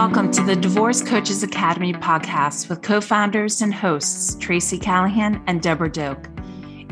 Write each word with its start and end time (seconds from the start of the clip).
Welcome 0.00 0.30
to 0.30 0.42
the 0.42 0.56
Divorce 0.56 1.02
Coaches 1.02 1.42
Academy 1.42 1.92
podcast 1.92 2.70
with 2.70 2.80
co 2.80 3.02
founders 3.02 3.60
and 3.60 3.72
hosts 3.72 4.34
Tracy 4.36 4.78
Callahan 4.78 5.44
and 5.46 5.60
Deborah 5.60 5.92
Doak. 5.92 6.26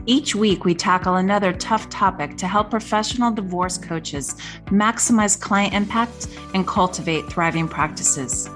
Each 0.04 0.34
week, 0.34 0.66
we 0.66 0.74
tackle 0.74 1.14
another 1.14 1.54
tough 1.54 1.88
topic 1.88 2.36
to 2.36 2.46
help 2.46 2.68
professional 2.68 3.30
divorce 3.30 3.78
coaches 3.78 4.34
maximize 4.66 5.40
client 5.40 5.72
impact 5.72 6.28
and 6.52 6.66
cultivate 6.66 7.24
thriving 7.32 7.66
practices. 7.66 8.50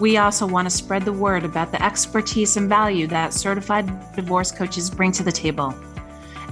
We 0.00 0.16
also 0.16 0.44
want 0.44 0.66
to 0.66 0.76
spread 0.76 1.04
the 1.04 1.12
word 1.12 1.44
about 1.44 1.70
the 1.70 1.80
expertise 1.80 2.56
and 2.56 2.68
value 2.68 3.06
that 3.06 3.32
certified 3.32 3.86
divorce 4.16 4.50
coaches 4.50 4.90
bring 4.90 5.12
to 5.12 5.22
the 5.22 5.30
table. 5.30 5.72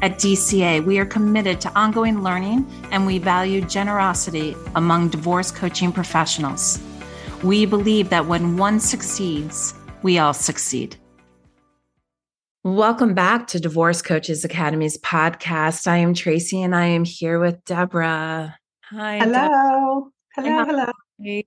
At 0.00 0.20
DCA, 0.20 0.84
we 0.84 1.00
are 1.00 1.06
committed 1.06 1.61
to 1.62 1.77
ongoing 1.77 2.22
learning 2.22 2.70
and 2.93 3.04
we 3.04 3.18
value 3.18 3.62
generosity 3.62 4.54
among 4.77 5.09
divorce 5.09 5.50
coaching 5.50 5.90
professionals. 5.90 6.81
We 7.43 7.67
believe 7.67 8.11
that 8.11 8.27
when 8.27 8.57
one 8.57 8.79
succeeds, 8.79 9.75
we 10.03 10.17
all 10.17 10.32
succeed. 10.32 10.96
Welcome 12.63 13.15
back 13.15 13.49
to 13.49 13.59
Divorce 13.59 14.01
Coaches 14.01 14.45
Academy's 14.45 14.96
podcast. 14.99 15.89
I 15.89 15.96
am 15.96 16.15
Tracy 16.15 16.63
and 16.63 16.73
I 16.73 16.87
am 16.87 17.03
here 17.05 17.41
with 17.41 17.65
Deborah. 17.65 18.57
Hi. 18.85 19.18
Hello. 19.18 20.13
Hello. 20.37 20.65
Hello. 20.65 21.43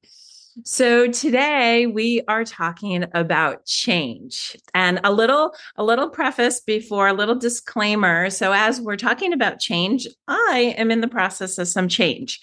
So 0.66 1.08
today 1.08 1.86
we 1.86 2.22
are 2.28 2.44
talking 2.44 3.06
about 3.14 3.66
change 3.66 4.58
and 4.74 5.00
a 5.06 5.14
little 5.14 5.54
a 5.78 5.84
little 5.84 6.10
preface 6.10 6.60
before 6.60 7.08
a 7.08 7.14
little 7.14 7.36
disclaimer. 7.36 8.30
So 8.30 8.52
as 8.52 8.82
we're 8.82 8.98
talking 8.98 9.32
about 9.32 9.62
change, 9.62 10.08
I 10.28 10.76
am 10.78 10.92
in 10.92 11.00
the 11.00 11.08
process 11.08 11.58
of 11.58 11.70
some 11.70 11.88
change. 11.88 12.42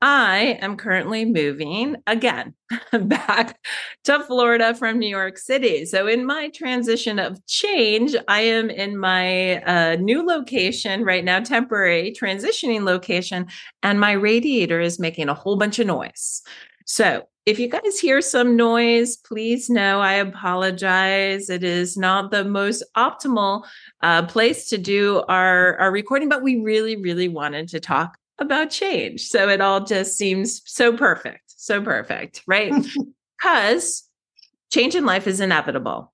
I 0.00 0.58
am 0.60 0.76
currently 0.76 1.24
moving 1.24 1.96
again 2.06 2.54
back 2.92 3.58
to 4.04 4.20
Florida 4.20 4.72
from 4.74 4.98
New 4.98 5.08
York 5.08 5.38
City. 5.38 5.84
So, 5.86 6.06
in 6.06 6.24
my 6.24 6.50
transition 6.50 7.18
of 7.18 7.44
change, 7.46 8.14
I 8.28 8.42
am 8.42 8.70
in 8.70 8.96
my 8.96 9.60
uh, 9.62 9.96
new 9.96 10.24
location 10.24 11.04
right 11.04 11.24
now, 11.24 11.40
temporary 11.40 12.14
transitioning 12.18 12.84
location, 12.84 13.46
and 13.82 13.98
my 13.98 14.12
radiator 14.12 14.80
is 14.80 15.00
making 15.00 15.28
a 15.28 15.34
whole 15.34 15.56
bunch 15.56 15.80
of 15.80 15.88
noise. 15.88 16.42
So, 16.84 17.28
if 17.44 17.58
you 17.58 17.68
guys 17.68 17.98
hear 17.98 18.20
some 18.20 18.56
noise, 18.56 19.16
please 19.16 19.68
know 19.68 20.00
I 20.00 20.14
apologize. 20.14 21.50
It 21.50 21.64
is 21.64 21.96
not 21.96 22.30
the 22.30 22.44
most 22.44 22.84
optimal 22.96 23.64
uh, 24.02 24.26
place 24.26 24.68
to 24.68 24.78
do 24.78 25.24
our, 25.28 25.76
our 25.78 25.90
recording, 25.90 26.28
but 26.28 26.42
we 26.42 26.60
really, 26.60 26.96
really 26.96 27.28
wanted 27.28 27.68
to 27.68 27.80
talk 27.80 28.18
about 28.38 28.70
change. 28.70 29.22
So 29.22 29.48
it 29.48 29.60
all 29.60 29.84
just 29.84 30.16
seems 30.16 30.62
so 30.64 30.96
perfect, 30.96 31.42
so 31.46 31.82
perfect, 31.82 32.42
right? 32.46 32.72
Because 33.40 34.02
change 34.72 34.96
in 34.96 35.06
life 35.06 35.28
is 35.28 35.38
inevitable. 35.38 36.12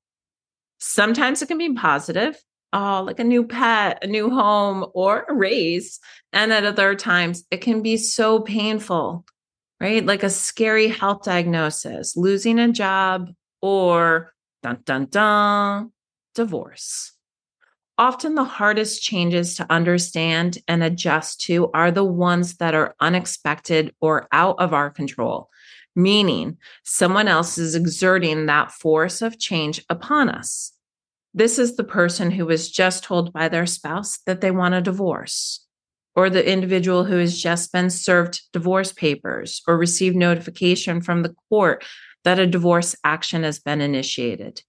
Sometimes 0.79 1.41
it 1.41 1.47
can 1.47 1.57
be 1.57 1.73
positive, 1.73 2.37
oh, 2.75 3.03
like 3.07 3.19
a 3.19 3.25
new 3.25 3.47
pet, 3.47 4.05
a 4.05 4.07
new 4.07 4.29
home, 4.29 4.85
or 4.93 5.25
a 5.27 5.33
raise. 5.33 6.01
And 6.35 6.53
at 6.53 6.67
other 6.67 6.95
times, 6.95 7.45
it 7.51 7.63
can 7.63 7.81
be 7.81 7.97
so 7.97 8.41
painful, 8.41 9.25
right? 9.81 10.05
Like 10.05 10.23
a 10.23 10.29
scary 10.29 10.89
health 10.89 11.23
diagnosis, 11.23 12.15
losing 12.15 12.59
a 12.59 12.71
job, 12.71 13.31
or 13.63 14.35
dun 14.63 14.81
dun 14.85 15.07
dun, 15.07 15.93
divorce. 16.35 17.14
Often, 17.97 18.35
the 18.35 18.45
hardest 18.45 19.03
changes 19.03 19.55
to 19.55 19.67
understand 19.71 20.59
and 20.67 20.83
adjust 20.83 21.41
to 21.43 21.71
are 21.73 21.93
the 21.93 22.05
ones 22.05 22.57
that 22.57 22.75
are 22.75 22.97
unexpected 22.99 23.95
or 24.01 24.27
out 24.33 24.57
of 24.59 24.75
our 24.75 24.91
control, 24.91 25.49
meaning 25.95 26.59
someone 26.83 27.29
else 27.29 27.57
is 27.57 27.77
exerting 27.77 28.47
that 28.47 28.73
force 28.73 29.23
of 29.23 29.39
change 29.39 29.85
upon 29.89 30.29
us. 30.29 30.73
This 31.35 31.57
is 31.57 31.77
the 31.77 31.85
person 31.85 32.33
who 32.33 32.47
was 32.47 32.71
just 32.71 33.05
told 33.05 33.33
by 33.33 33.49
their 33.49 33.67
spouse 33.67 34.19
that 34.27 34.41
they 34.41 34.51
want 34.51 34.75
a 34.75 34.81
divorce, 34.81 35.65
or 36.17 36.29
the 36.29 36.49
individual 36.49 37.05
who 37.05 37.19
has 37.19 37.41
just 37.41 37.73
been 37.73 37.91
served 37.91 38.43
divorce 38.53 38.93
papers 38.93 39.63
or 39.69 39.77
received 39.77 40.17
notification 40.17 41.01
from 41.01 41.23
the 41.23 41.35
court 41.49 41.85
that 42.25 42.41
a 42.41 42.47
divorce 42.47 42.97
action 43.05 43.45
has 43.45 43.61
been 43.61 43.81
initiated. 43.81 44.63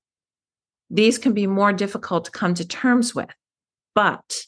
These 0.90 1.18
can 1.18 1.34
be 1.34 1.48
more 1.48 1.74
difficult 1.74 2.26
to 2.26 2.32
come 2.32 2.54
to 2.56 2.68
terms 2.68 3.16
with. 3.16 3.30
But 3.94 4.46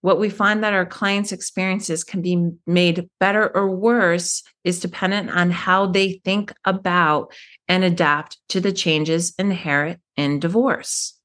what 0.00 0.20
we 0.20 0.28
find 0.28 0.62
that 0.62 0.74
our 0.74 0.84
clients' 0.84 1.32
experiences 1.32 2.04
can 2.04 2.20
be 2.20 2.50
made 2.66 3.08
better 3.20 3.54
or 3.56 3.74
worse 3.74 4.42
is 4.62 4.80
dependent 4.80 5.30
on 5.30 5.50
how 5.50 5.86
they 5.86 6.20
think 6.24 6.52
about 6.66 7.32
and 7.68 7.84
adapt 7.84 8.36
to 8.50 8.60
the 8.60 8.72
changes 8.72 9.32
inherent 9.38 10.00
in 10.16 10.40
divorce. 10.40 11.18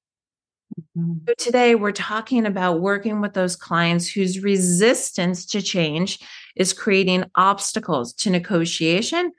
Mm-hmm. 0.97 1.25
So 1.27 1.33
today 1.37 1.75
we're 1.75 1.91
talking 1.91 2.45
about 2.45 2.79
working 2.79 3.19
with 3.19 3.33
those 3.33 3.55
clients 3.55 4.07
whose 4.07 4.41
resistance 4.41 5.45
to 5.47 5.61
change 5.61 6.19
is 6.55 6.71
creating 6.71 7.25
obstacles 7.35 8.13
to 8.13 8.29
negotiation 8.29 9.33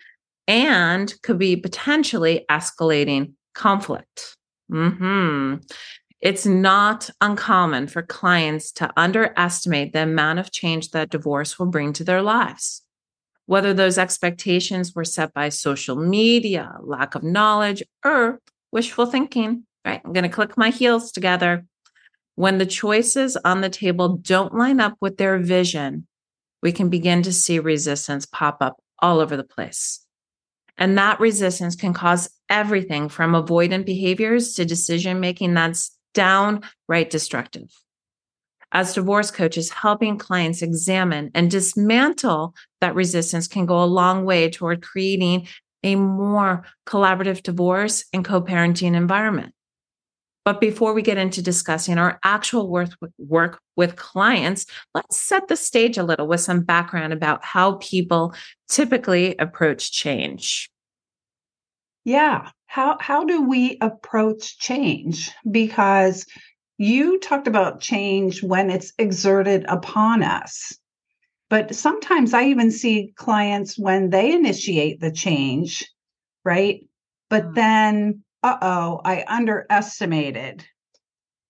and 0.48 1.14
could 1.22 1.38
be 1.38 1.56
potentially 1.56 2.44
escalating 2.50 3.32
conflict. 3.54 4.36
Hmm. 4.70 5.56
It's 6.20 6.44
not 6.44 7.08
uncommon 7.20 7.86
for 7.86 8.02
clients 8.02 8.72
to 8.72 8.92
underestimate 8.96 9.92
the 9.92 10.02
amount 10.02 10.38
of 10.38 10.52
change 10.52 10.90
that 10.90 11.10
divorce 11.10 11.58
will 11.58 11.66
bring 11.66 11.92
to 11.94 12.04
their 12.04 12.20
lives. 12.20 12.82
Whether 13.46 13.72
those 13.72 13.98
expectations 13.98 14.94
were 14.94 15.04
set 15.04 15.32
by 15.32 15.48
social 15.48 15.96
media, 15.96 16.76
lack 16.82 17.14
of 17.14 17.22
knowledge, 17.22 17.82
or 18.04 18.40
wishful 18.70 19.06
thinking, 19.06 19.64
right? 19.84 20.00
I'm 20.04 20.12
going 20.12 20.24
to 20.24 20.28
click 20.28 20.56
my 20.56 20.70
heels 20.70 21.10
together. 21.10 21.64
When 22.34 22.58
the 22.58 22.66
choices 22.66 23.36
on 23.44 23.60
the 23.60 23.70
table 23.70 24.18
don't 24.18 24.54
line 24.54 24.78
up 24.78 24.96
with 25.00 25.16
their 25.16 25.38
vision, 25.38 26.06
we 26.62 26.70
can 26.70 26.90
begin 26.90 27.22
to 27.22 27.32
see 27.32 27.58
resistance 27.58 28.26
pop 28.26 28.58
up 28.60 28.76
all 29.00 29.20
over 29.20 29.36
the 29.36 29.44
place. 29.44 30.06
And 30.80 30.96
that 30.96 31.20
resistance 31.20 31.76
can 31.76 31.92
cause 31.92 32.30
everything 32.48 33.10
from 33.10 33.32
avoidant 33.32 33.84
behaviors 33.84 34.54
to 34.54 34.64
decision 34.64 35.20
making 35.20 35.54
that's 35.54 35.96
downright 36.14 37.10
destructive. 37.10 37.70
As 38.72 38.94
divorce 38.94 39.30
coaches, 39.30 39.70
helping 39.70 40.16
clients 40.16 40.62
examine 40.62 41.30
and 41.34 41.50
dismantle 41.50 42.54
that 42.80 42.94
resistance 42.94 43.46
can 43.46 43.66
go 43.66 43.82
a 43.82 43.84
long 43.84 44.24
way 44.24 44.48
toward 44.48 44.82
creating 44.82 45.48
a 45.82 45.96
more 45.96 46.64
collaborative 46.86 47.42
divorce 47.42 48.04
and 48.12 48.24
co 48.24 48.40
parenting 48.40 48.94
environment. 48.94 49.52
But 50.44 50.60
before 50.60 50.94
we 50.94 51.02
get 51.02 51.18
into 51.18 51.42
discussing 51.42 51.98
our 51.98 52.18
actual 52.24 52.68
work, 52.68 52.90
work 53.18 53.60
with 53.76 53.96
clients, 53.96 54.66
let's 54.94 55.16
set 55.16 55.48
the 55.48 55.56
stage 55.56 55.98
a 55.98 56.02
little 56.02 56.26
with 56.26 56.40
some 56.40 56.62
background 56.62 57.12
about 57.12 57.44
how 57.44 57.74
people 57.74 58.34
typically 58.68 59.36
approach 59.38 59.92
change. 59.92 60.70
Yeah. 62.04 62.50
How 62.66 62.96
how 63.00 63.24
do 63.24 63.42
we 63.42 63.76
approach 63.80 64.58
change? 64.58 65.30
Because 65.50 66.24
you 66.78 67.18
talked 67.18 67.46
about 67.46 67.80
change 67.80 68.42
when 68.42 68.70
it's 68.70 68.92
exerted 68.98 69.66
upon 69.68 70.22
us. 70.22 70.72
But 71.50 71.74
sometimes 71.74 72.32
I 72.32 72.44
even 72.44 72.70
see 72.70 73.12
clients 73.16 73.78
when 73.78 74.10
they 74.10 74.32
initiate 74.32 75.00
the 75.00 75.10
change, 75.10 75.84
right? 76.44 76.86
But 77.28 77.48
mm. 77.48 77.54
Then 78.42 78.52
uh-oh, 78.52 79.00
I 79.04 79.24
underestimated 79.26 80.64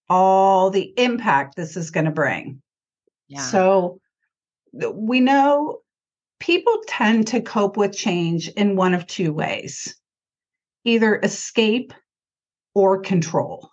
all 0.08 0.70
the 0.70 0.92
impact 0.96 1.56
this 1.56 1.76
is 1.76 1.90
going 1.90 2.06
to 2.06 2.10
bring. 2.10 2.62
Yeah. 3.28 3.42
So 3.42 4.00
we 4.72 5.20
know 5.20 5.78
people 6.40 6.82
tend 6.86 7.28
to 7.28 7.40
cope 7.40 7.76
with 7.76 7.92
change 7.92 8.48
in 8.48 8.76
one 8.76 8.94
of 8.94 9.06
two 9.06 9.32
ways 9.32 9.94
either 10.84 11.20
escape 11.22 11.92
or 12.74 13.00
control. 13.00 13.70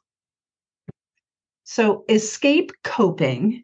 So, 1.64 2.04
escape 2.10 2.72
coping 2.84 3.64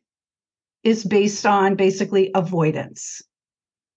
is 0.84 1.04
based 1.04 1.46
on 1.46 1.76
basically 1.76 2.32
avoidance. 2.36 3.22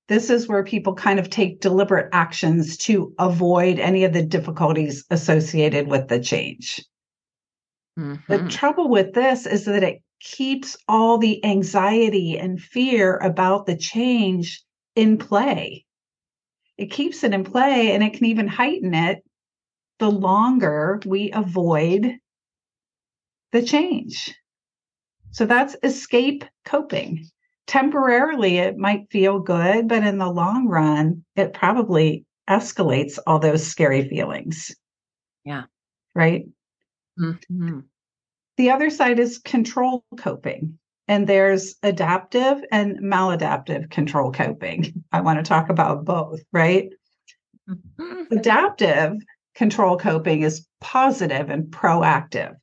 This 0.09 0.31
is 0.31 0.47
where 0.47 0.63
people 0.63 0.95
kind 0.95 1.19
of 1.19 1.31
take 1.31 1.61
deliberate 1.61 2.11
actions 2.13 2.77
to 2.79 3.13
avoid 3.19 3.81
any 3.81 4.05
of 4.05 4.13
the 4.13 4.23
difficulties 4.23 5.05
associated 5.11 5.89
with 5.89 6.09
the 6.09 6.21
change. 6.21 6.85
Mm-hmm. 7.99 8.33
The 8.33 8.49
trouble 8.49 8.89
with 8.89 9.15
this 9.15 9.47
is 9.47 9.65
that 9.65 9.83
it 9.83 10.03
keeps 10.21 10.77
all 10.87 11.19
the 11.19 11.45
anxiety 11.45 12.39
and 12.39 12.61
fear 12.61 13.17
about 13.17 13.67
the 13.67 13.77
change 13.77 14.63
in 14.95 15.19
play. 15.19 15.85
It 16.79 16.91
keeps 16.91 17.25
it 17.25 17.35
in 17.35 17.43
play 17.43 17.93
and 17.93 18.03
it 18.03 18.13
can 18.15 18.27
even 18.27 18.47
heighten 18.47 18.95
it 18.95 19.25
the 19.99 20.11
longer 20.11 21.01
we 21.05 21.33
avoid 21.33 22.17
the 23.53 23.63
change. 23.63 24.35
So 25.33 25.47
that's 25.47 25.77
escape 25.83 26.45
coping 26.65 27.29
temporarily 27.67 28.59
it 28.59 28.77
might 28.77 29.11
feel 29.11 29.41
good, 29.41 29.89
but 29.89 30.05
in 30.05 30.19
the 30.19 30.31
long 30.31 30.69
run, 30.69 31.25
it 31.35 31.53
probably 31.53 32.25
escalates 32.49 33.19
all 33.27 33.39
those 33.39 33.67
scary 33.67 34.09
feelings. 34.09 34.75
Yeah. 35.45 35.65
Right. 36.15 36.47
Mm-hmm. 37.19 37.81
The 38.57 38.71
other 38.71 38.91
side 38.91 39.19
is 39.19 39.39
control 39.39 40.05
coping. 40.17 40.79
And 41.09 41.27
there's 41.27 41.77
adaptive 41.83 42.63
and 42.73 42.99
maladaptive 42.99 43.91
control 43.91 44.33
coping. 44.33 45.05
I 45.13 45.21
want 45.21 45.39
to 45.39 45.49
talk 45.49 45.69
about 45.69 46.05
both, 46.05 46.41
right? 46.53 46.89
Mm-hmm. 47.69 48.37
Adaptive 48.37 49.13
control 49.55 49.99
coping 49.99 50.43
is 50.43 50.67
positive 50.81 51.49
and 51.49 51.65
proactive. 51.65 52.55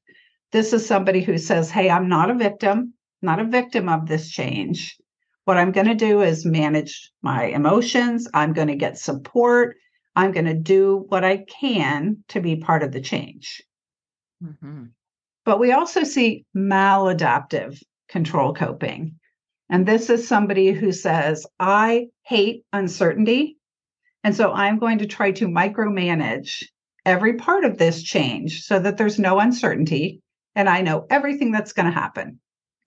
This 0.52 0.74
is 0.74 0.86
somebody 0.86 1.22
who 1.22 1.38
says, 1.38 1.72
Hey, 1.72 1.90
I'm 1.90 2.10
not 2.10 2.30
a 2.30 2.36
victim, 2.36 2.94
not 3.24 3.40
a 3.40 3.46
victim 3.46 3.90
of 3.90 4.08
this 4.08 4.30
change. 4.30 4.98
What 5.46 5.58
I'm 5.58 5.72
going 5.72 5.88
to 5.88 5.96
do 5.96 6.22
is 6.22 6.46
manage 6.46 7.12
my 7.22 7.46
emotions. 7.46 8.28
I'm 8.34 8.54
going 8.54 8.70
to 8.70 8.76
get 8.76 8.98
support. 8.98 9.76
I'm 10.16 10.32
going 10.32 10.46
to 10.46 10.54
do 10.54 11.06
what 11.10 11.24
I 11.24 11.38
can 11.38 12.24
to 12.30 12.40
be 12.40 12.56
part 12.58 12.84
of 12.84 12.92
the 12.92 13.02
change. 13.02 13.62
Mm-hmm. 14.44 14.86
But 15.46 15.60
we 15.60 15.72
also 15.72 16.04
see 16.04 16.46
maladaptive 16.56 17.82
control 18.08 18.54
coping. 18.54 19.16
And 19.70 19.86
this 19.86 20.10
is 20.10 20.28
somebody 20.28 20.72
who 20.72 20.92
says, 20.92 21.46
I 21.60 22.08
hate 22.24 22.64
uncertainty. 22.72 23.58
And 24.24 24.36
so 24.36 24.52
I'm 24.52 24.80
going 24.80 25.00
to 25.00 25.08
try 25.08 25.32
to 25.32 25.48
micromanage 25.48 26.64
every 27.06 27.34
part 27.34 27.66
of 27.66 27.78
this 27.78 28.02
change 28.02 28.62
so 28.62 28.80
that 28.80 28.98
there's 28.98 29.20
no 29.20 29.40
uncertainty 29.40 30.22
and 30.56 30.70
I 30.70 30.82
know 30.82 31.06
everything 31.10 31.52
that's 31.52 31.74
going 31.74 31.88
to 31.88 31.92
happen. 31.92 32.40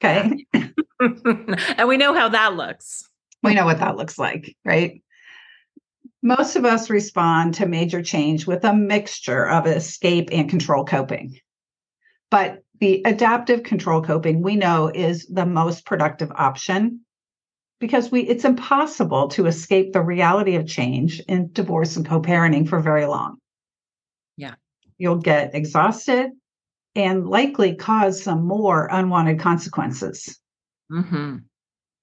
Okay. 0.02 0.46
and 1.00 1.88
we 1.88 1.96
know 1.96 2.14
how 2.14 2.28
that 2.28 2.54
looks. 2.54 3.08
We 3.43 3.54
know 3.54 3.64
what 3.64 3.78
that 3.78 3.96
looks 3.96 4.19
like, 4.19 4.56
right? 4.64 5.02
Most 6.22 6.56
of 6.56 6.64
us 6.64 6.90
respond 6.90 7.54
to 7.54 7.66
major 7.66 8.02
change 8.02 8.46
with 8.46 8.64
a 8.64 8.75
mixture 8.75 9.48
of 9.48 9.66
escape 9.66 10.31
and 10.32 10.50
control 10.50 10.84
coping. 10.84 11.38
But 12.31 12.62
the 12.81 13.02
adaptive 13.04 13.62
control 13.62 14.02
coping 14.02 14.43
we 14.43 14.56
know 14.56 14.90
is 14.93 15.26
the 15.26 15.46
most 15.46 15.87
productive 15.87 16.31
option 16.32 17.00
because 17.78 18.10
we 18.10 18.22
it's 18.22 18.44
impossible 18.44 19.28
to 19.28 19.46
escape 19.46 19.93
the 19.93 20.02
reality 20.02 20.56
of 20.56 20.66
change 20.66 21.20
in 21.28 21.52
divorce 21.52 21.96
and 21.96 22.06
co-parenting 22.06 22.69
for 22.69 22.81
very 22.81 23.06
long. 23.06 23.37
Yeah. 24.37 24.54
You'll 24.98 25.16
get 25.16 25.54
exhausted 25.54 26.32
and 26.96 27.28
likely 27.28 27.75
cause 27.75 28.22
some 28.22 28.46
more 28.46 28.88
unwanted 28.90 29.38
consequences. 29.38 30.40
Mm-hmm. 30.90 31.37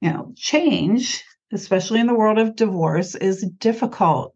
You 0.02 0.10
know, 0.10 0.34
change, 0.36 1.24
especially 1.52 2.00
in 2.00 2.08
the 2.08 2.14
world 2.14 2.38
of 2.38 2.56
divorce, 2.56 3.16
is 3.16 3.44
difficult. 3.58 4.36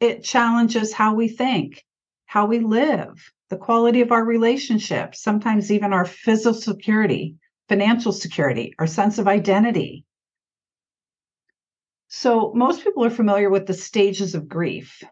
It 0.00 0.22
challenges 0.22 0.92
how 0.92 1.14
we 1.14 1.28
think, 1.28 1.82
how 2.26 2.46
we 2.46 2.60
live, 2.60 3.32
the 3.48 3.56
quality 3.56 4.02
of 4.02 4.12
our 4.12 4.24
relationships, 4.24 5.22
sometimes 5.22 5.72
even 5.72 5.94
our 5.94 6.04
physical 6.04 6.52
security, 6.52 7.36
financial 7.68 8.12
security, 8.12 8.74
our 8.78 8.86
sense 8.86 9.18
of 9.18 9.26
identity. 9.26 10.04
So, 12.08 12.52
most 12.54 12.84
people 12.84 13.04
are 13.04 13.10
familiar 13.10 13.48
with 13.48 13.66
the 13.66 13.74
stages 13.74 14.34
of 14.34 14.48
grief, 14.48 15.02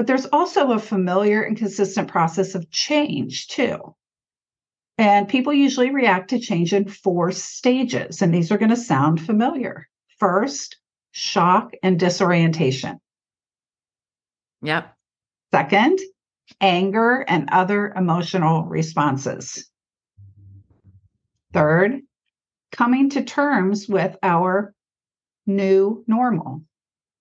but 0.00 0.06
there's 0.06 0.24
also 0.32 0.72
a 0.72 0.78
familiar 0.78 1.42
and 1.42 1.58
consistent 1.58 2.08
process 2.08 2.54
of 2.54 2.70
change, 2.70 3.48
too. 3.48 3.94
And 4.96 5.28
people 5.28 5.52
usually 5.52 5.90
react 5.90 6.30
to 6.30 6.38
change 6.38 6.72
in 6.72 6.88
four 6.88 7.32
stages, 7.32 8.22
and 8.22 8.32
these 8.32 8.50
are 8.50 8.56
going 8.56 8.70
to 8.70 8.76
sound 8.76 9.20
familiar. 9.20 9.86
First, 10.16 10.78
shock 11.10 11.72
and 11.82 12.00
disorientation. 12.00 12.98
Yep. 14.62 14.90
Second, 15.52 15.98
anger, 16.62 17.22
and 17.28 17.50
other 17.52 17.92
emotional 17.94 18.64
responses. 18.64 19.68
Third, 21.52 22.00
coming 22.72 23.10
to 23.10 23.22
terms 23.22 23.86
with 23.86 24.16
our 24.22 24.72
new 25.46 26.04
normal, 26.06 26.62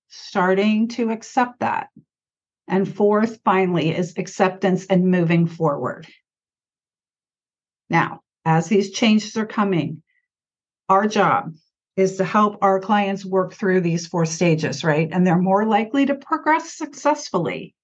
starting 0.08 0.88
to 0.88 1.10
accept 1.10 1.60
that. 1.60 1.90
And 2.69 2.88
fourth, 2.88 3.39
finally, 3.44 3.95
is 3.95 4.13
acceptance 4.18 4.86
and 4.86 5.10
moving 5.10 5.48
forward. 5.48 6.07
Now, 7.89 8.21
as 8.45 8.68
these 8.68 8.92
changes 8.92 9.36
are 9.38 9.45
coming, 9.45 10.04
our 10.88 11.07
job 11.07 11.56
is 11.98 12.18
to 12.18 12.24
help 12.24 12.60
our 12.62 12.80
clients 12.80 13.25
work 13.25 13.54
through 13.54 13.81
these 13.81 14.07
four 14.07 14.25
stages, 14.25 14.83
right? 14.83 15.10
And 15.12 15.25
they're 15.25 15.38
more 15.38 15.66
likely 15.66 16.06
to 16.06 16.16
progress 16.16 16.77
successfully 16.77 17.75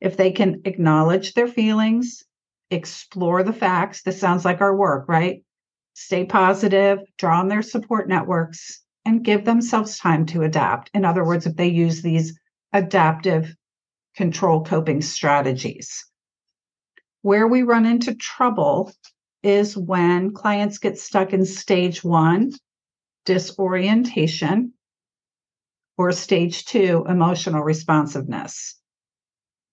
if 0.00 0.16
they 0.16 0.32
can 0.32 0.62
acknowledge 0.64 1.34
their 1.34 1.46
feelings, 1.46 2.24
explore 2.70 3.42
the 3.42 3.52
facts, 3.52 4.02
this 4.02 4.18
sounds 4.18 4.44
like 4.44 4.60
our 4.60 4.74
work, 4.74 5.06
right? 5.08 5.42
Stay 5.92 6.24
positive, 6.24 7.00
draw 7.18 7.40
on 7.40 7.48
their 7.48 7.62
support 7.62 8.08
networks, 8.08 8.82
and 9.04 9.24
give 9.24 9.44
themselves 9.44 9.98
time 9.98 10.24
to 10.26 10.42
adapt. 10.42 10.90
In 10.94 11.04
other 11.04 11.24
words, 11.24 11.46
if 11.46 11.56
they 11.56 11.68
use 11.68 12.00
these 12.00 12.38
adaptive 12.72 13.54
control 14.16 14.64
coping 14.64 15.02
strategies. 15.02 16.06
Where 17.22 17.46
we 17.46 17.62
run 17.62 17.86
into 17.86 18.14
trouble 18.14 18.92
is 19.42 19.76
when 19.76 20.32
clients 20.32 20.78
get 20.78 20.98
stuck 20.98 21.32
in 21.32 21.44
stage 21.44 22.02
one, 22.02 22.52
disorientation, 23.24 24.72
or 25.96 26.12
stage 26.12 26.64
two, 26.64 27.04
emotional 27.08 27.62
responsiveness 27.62 28.80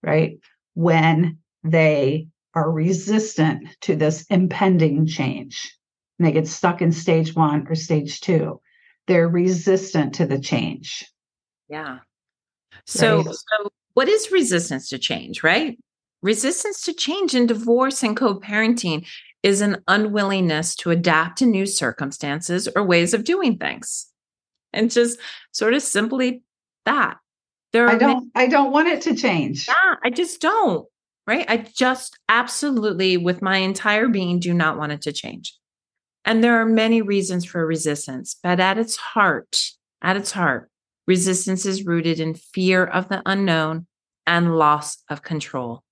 right? 0.03 0.39
When 0.73 1.39
they 1.63 2.27
are 2.53 2.71
resistant 2.71 3.67
to 3.81 3.95
this 3.95 4.25
impending 4.29 5.05
change 5.05 5.75
and 6.17 6.27
they 6.27 6.31
get 6.31 6.47
stuck 6.47 6.81
in 6.81 6.91
stage 6.91 7.35
one 7.35 7.67
or 7.67 7.75
stage 7.75 8.21
two, 8.21 8.61
they're 9.07 9.27
resistant 9.27 10.15
to 10.15 10.25
the 10.25 10.39
change. 10.39 11.05
Yeah. 11.69 11.99
So, 12.85 13.17
right? 13.17 13.25
so 13.25 13.69
what 13.97 14.07
is 14.07 14.31
resistance 14.31 14.89
to 14.89 14.99
change, 14.99 15.41
right? 15.41 15.75
Resistance 16.21 16.83
to 16.83 16.93
change 16.93 17.33
in 17.33 17.47
divorce 17.47 18.03
and 18.03 18.15
co 18.15 18.39
parenting 18.39 19.07
is 19.41 19.59
an 19.59 19.81
unwillingness 19.87 20.75
to 20.75 20.91
adapt 20.91 21.39
to 21.39 21.47
new 21.47 21.65
circumstances 21.65 22.69
or 22.75 22.83
ways 22.83 23.15
of 23.15 23.23
doing 23.23 23.57
things. 23.57 24.05
And 24.71 24.91
just 24.91 25.17
sort 25.51 25.73
of 25.73 25.81
simply 25.81 26.43
that. 26.85 27.17
There 27.73 27.89
I 27.89 27.95
don't 27.95 28.31
many, 28.35 28.45
I 28.45 28.45
don't 28.45 28.71
want 28.71 28.87
it 28.87 29.01
to 29.01 29.15
change. 29.15 29.67
Yeah, 29.67 29.95
I 30.03 30.11
just 30.11 30.41
don't. 30.41 30.85
Right? 31.25 31.49
I 31.49 31.57
just 31.57 32.19
absolutely 32.29 33.17
with 33.17 33.41
my 33.41 33.57
entire 33.57 34.09
being 34.09 34.39
do 34.39 34.53
not 34.53 34.77
want 34.77 34.91
it 34.91 35.01
to 35.01 35.11
change. 35.11 35.57
And 36.23 36.43
there 36.43 36.61
are 36.61 36.67
many 36.67 37.01
reasons 37.01 37.45
for 37.45 37.65
resistance, 37.65 38.35
but 38.43 38.59
at 38.59 38.77
its 38.77 38.95
heart, 38.95 39.71
at 40.03 40.17
its 40.17 40.33
heart, 40.33 40.69
resistance 41.07 41.65
is 41.65 41.85
rooted 41.85 42.19
in 42.19 42.35
fear 42.35 42.85
of 42.85 43.09
the 43.09 43.23
unknown 43.25 43.87
and 44.27 44.57
loss 44.57 44.97
of 45.09 45.23
control. 45.23 45.83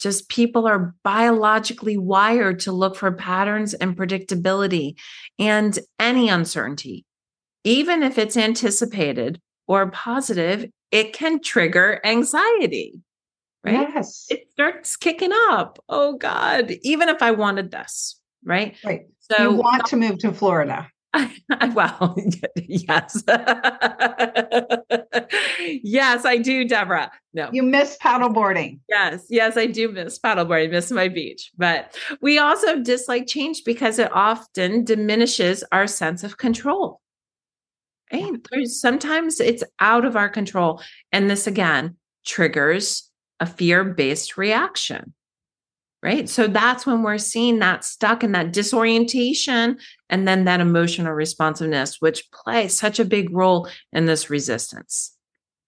Just 0.00 0.28
people 0.28 0.66
are 0.66 0.94
biologically 1.02 1.96
wired 1.96 2.60
to 2.60 2.72
look 2.72 2.96
for 2.96 3.10
patterns 3.12 3.72
and 3.72 3.96
predictability 3.96 4.98
and 5.38 5.78
any 5.98 6.28
uncertainty, 6.28 7.06
even 7.62 8.02
if 8.02 8.18
it's 8.18 8.36
anticipated 8.36 9.40
or 9.66 9.90
positive, 9.90 10.66
it 10.90 11.14
can 11.14 11.40
trigger 11.40 12.00
anxiety. 12.04 13.00
Right? 13.62 13.88
Yes. 13.94 14.26
It 14.28 14.48
starts 14.50 14.96
kicking 14.96 15.32
up. 15.32 15.78
Oh 15.88 16.18
God, 16.18 16.70
even 16.82 17.08
if 17.08 17.22
I 17.22 17.30
wanted 17.30 17.70
this, 17.70 18.20
right? 18.44 18.76
Right. 18.84 19.06
So 19.20 19.42
you 19.42 19.56
want 19.56 19.86
to 19.86 19.96
move 19.96 20.18
to 20.18 20.32
Florida. 20.32 20.90
well, 21.74 22.16
yes. 22.56 23.22
yes, 25.82 26.24
I 26.24 26.38
do, 26.38 26.66
Deborah. 26.66 27.10
No. 27.32 27.50
You 27.52 27.62
miss 27.62 27.96
paddleboarding. 28.02 28.80
Yes, 28.88 29.26
yes, 29.28 29.56
I 29.56 29.66
do 29.66 29.90
miss 29.90 30.18
paddleboarding, 30.18 30.70
miss 30.70 30.90
my 30.90 31.08
beach. 31.08 31.52
But 31.56 31.96
we 32.20 32.38
also 32.38 32.80
dislike 32.80 33.26
change 33.26 33.62
because 33.64 33.98
it 33.98 34.10
often 34.12 34.84
diminishes 34.84 35.64
our 35.72 35.86
sense 35.86 36.24
of 36.24 36.36
control. 36.36 37.00
Right? 38.12 38.32
There's 38.50 38.80
sometimes 38.80 39.40
it's 39.40 39.64
out 39.80 40.04
of 40.04 40.16
our 40.16 40.28
control. 40.28 40.82
And 41.12 41.30
this 41.30 41.46
again 41.46 41.96
triggers 42.24 43.10
a 43.40 43.46
fear 43.46 43.84
based 43.84 44.36
reaction. 44.36 45.14
Right. 46.04 46.28
So 46.28 46.48
that's 46.48 46.84
when 46.84 47.02
we're 47.02 47.16
seeing 47.16 47.60
that 47.60 47.82
stuck 47.82 48.22
in 48.22 48.32
that 48.32 48.52
disorientation 48.52 49.78
and 50.10 50.28
then 50.28 50.44
that 50.44 50.60
emotional 50.60 51.14
responsiveness, 51.14 51.98
which 51.98 52.30
play 52.30 52.68
such 52.68 53.00
a 53.00 53.06
big 53.06 53.34
role 53.34 53.68
in 53.90 54.04
this 54.04 54.28
resistance. 54.28 55.16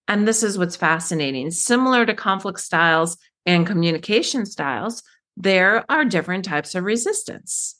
And 0.07 0.27
this 0.27 0.43
is 0.43 0.55
what's 0.55 0.75
fascinating. 0.75 1.49
Similar 1.49 2.05
to 2.05 2.13
conflict 2.13 2.59
styles 2.59 3.17
and 3.47 3.65
communication 3.65 4.45
styles, 4.45 5.01
there 5.37 5.83
are 5.89 6.05
different 6.05 6.45
types 6.45 6.75
of 6.75 6.83
resistance. 6.83 7.73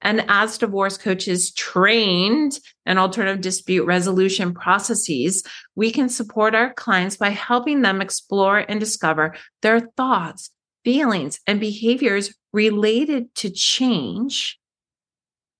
And 0.00 0.24
as 0.28 0.56
divorce 0.56 0.96
coaches 0.96 1.52
trained 1.52 2.60
in 2.86 2.96
alternative 2.96 3.40
dispute 3.40 3.86
resolution 3.86 4.54
processes, 4.54 5.42
we 5.74 5.90
can 5.90 6.08
support 6.08 6.54
our 6.54 6.72
clients 6.74 7.16
by 7.16 7.30
helping 7.30 7.82
them 7.82 8.00
explore 8.00 8.58
and 8.58 8.78
discover 8.78 9.34
their 9.62 9.80
thoughts, 9.80 10.50
feelings, 10.84 11.40
and 11.46 11.60
behaviors 11.60 12.34
related 12.52 13.34
to 13.36 13.50
change, 13.50 14.58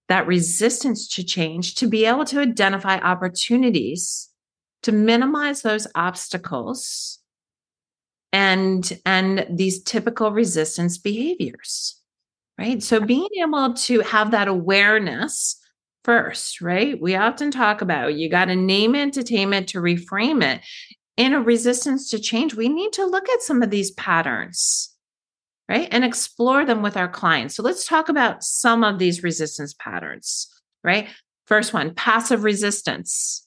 that 0.09 0.27
resistance 0.27 1.09
to 1.09 1.25
change, 1.25 1.77
to 1.77 1.87
be 1.87 2.05
able 2.05 2.25
to 2.27 2.41
identify 2.41 2.99
opportunities 2.99 4.31
to 4.85 4.93
minimize 4.93 5.63
those 5.63 5.87
obstacles 5.95 7.19
and 8.33 9.01
and 9.05 9.47
these 9.51 9.83
typical 9.83 10.31
resistance 10.31 10.99
behaviors 10.99 12.01
right? 12.57 12.85
So 12.85 13.01
being 13.01 13.27
able 13.43 13.75
to 13.75 14.01
have 14.01 14.31
that 14.31 14.47
awareness 14.47 15.61
first 16.05 16.61
right? 16.61 17.01
We 17.01 17.17
often 17.17 17.51
talk 17.51 17.81
about 17.81 18.15
you 18.15 18.29
got 18.31 18.47
to 18.47 18.57
name 18.57 18.95
it 18.95 19.15
to 19.15 19.25
tame 19.25 19.53
it 19.53 19.69
to 19.69 19.79
reframe 19.79 20.43
it. 20.45 20.61
In 21.17 21.33
a 21.33 21.41
resistance 21.41 22.11
to 22.11 22.19
change 22.19 22.55
we 22.55 22.69
need 22.69 22.93
to 22.93 23.07
look 23.07 23.29
at 23.29 23.43
some 23.43 23.63
of 23.63 23.71
these 23.71 23.91
patterns 23.93 24.94
right 25.69 25.89
and 25.91 26.05
explore 26.05 26.65
them 26.65 26.83
with 26.83 26.97
our 26.97 27.09
clients 27.09 27.55
so 27.55 27.63
let's 27.63 27.87
talk 27.87 28.09
about 28.09 28.43
some 28.43 28.85
of 28.85 28.99
these 28.99 29.23
resistance 29.23 29.75
patterns 29.79 30.49
right 30.83 31.09
first 31.47 31.73
one 31.73 31.95
passive 31.95 32.45
resistance 32.45 33.45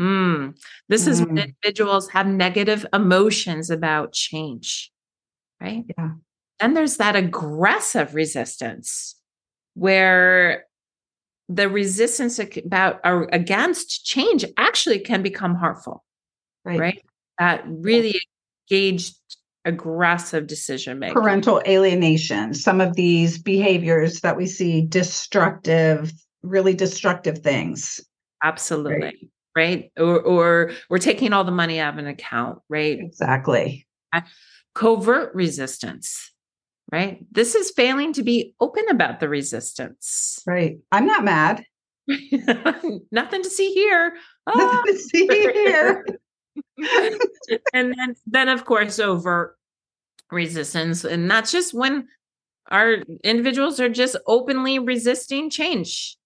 Mm. 0.00 0.56
This 0.88 1.06
is 1.06 1.20
when 1.20 1.36
mm. 1.36 1.44
individuals 1.44 2.08
have 2.10 2.26
negative 2.26 2.84
emotions 2.92 3.70
about 3.70 4.12
change, 4.12 4.90
right? 5.60 5.84
Yeah. 5.96 6.10
Then 6.58 6.74
there's 6.74 6.96
that 6.96 7.14
aggressive 7.14 8.14
resistance 8.14 9.16
where 9.74 10.64
the 11.48 11.68
resistance 11.68 12.38
about 12.38 13.00
or 13.04 13.28
against 13.32 14.04
change 14.04 14.44
actually 14.56 14.98
can 14.98 15.22
become 15.22 15.54
harmful, 15.54 16.04
right? 16.64 16.78
right? 16.78 17.04
That 17.38 17.64
really 17.66 18.20
engaged 18.70 19.16
aggressive 19.64 20.46
decision 20.46 20.98
making. 20.98 21.14
Parental 21.14 21.62
alienation, 21.66 22.54
some 22.54 22.80
of 22.80 22.96
these 22.96 23.38
behaviors 23.38 24.20
that 24.20 24.36
we 24.36 24.46
see 24.46 24.82
destructive, 24.82 26.12
really 26.42 26.74
destructive 26.74 27.38
things. 27.38 28.00
Absolutely. 28.42 29.00
Right? 29.00 29.28
right? 29.56 29.92
Or, 29.96 30.20
or 30.20 30.72
we're 30.88 30.98
taking 30.98 31.32
all 31.32 31.44
the 31.44 31.52
money 31.52 31.78
out 31.78 31.94
of 31.94 31.98
an 31.98 32.06
account, 32.06 32.58
right? 32.68 32.98
Exactly. 32.98 33.86
Covert 34.74 35.34
resistance, 35.34 36.32
right? 36.90 37.24
This 37.30 37.54
is 37.54 37.70
failing 37.70 38.12
to 38.14 38.22
be 38.22 38.54
open 38.60 38.84
about 38.90 39.20
the 39.20 39.28
resistance. 39.28 40.42
Right. 40.46 40.78
I'm 40.90 41.06
not 41.06 41.24
mad. 41.24 41.64
Nothing 43.12 43.42
to 43.42 43.50
see 43.50 43.72
here. 43.72 44.14
Nothing 44.46 44.68
ah. 44.68 44.82
to 44.86 44.98
see 44.98 45.26
here. 45.26 46.06
and 47.74 47.94
then, 47.96 48.16
then 48.26 48.48
of 48.48 48.64
course, 48.64 48.98
overt 48.98 49.56
resistance, 50.30 51.04
and 51.04 51.30
that's 51.30 51.52
just 51.52 51.74
when 51.74 52.08
our 52.70 52.96
individuals 53.24 53.80
are 53.80 53.88
just 53.88 54.16
openly 54.26 54.78
resisting 54.78 55.50
change. 55.50 56.16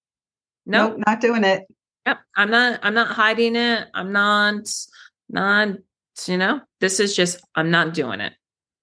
No, 0.64 0.88
nope, 0.88 1.02
not 1.06 1.21
doing 1.21 1.45
it. 1.45 1.64
Yep. 2.06 2.18
I'm 2.37 2.50
not 2.50 2.80
I'm 2.83 2.95
not 2.95 3.09
hiding 3.09 3.56
it. 3.56 3.88
I'm 3.95 4.12
not 4.12 4.68
not 5.28 5.68
you 6.26 6.38
know, 6.38 6.61
this 6.80 7.00
is 7.00 7.14
just 7.14 7.40
I'm 7.54 7.71
not 7.71 7.95
doing 7.95 8.21
it. 8.21 8.33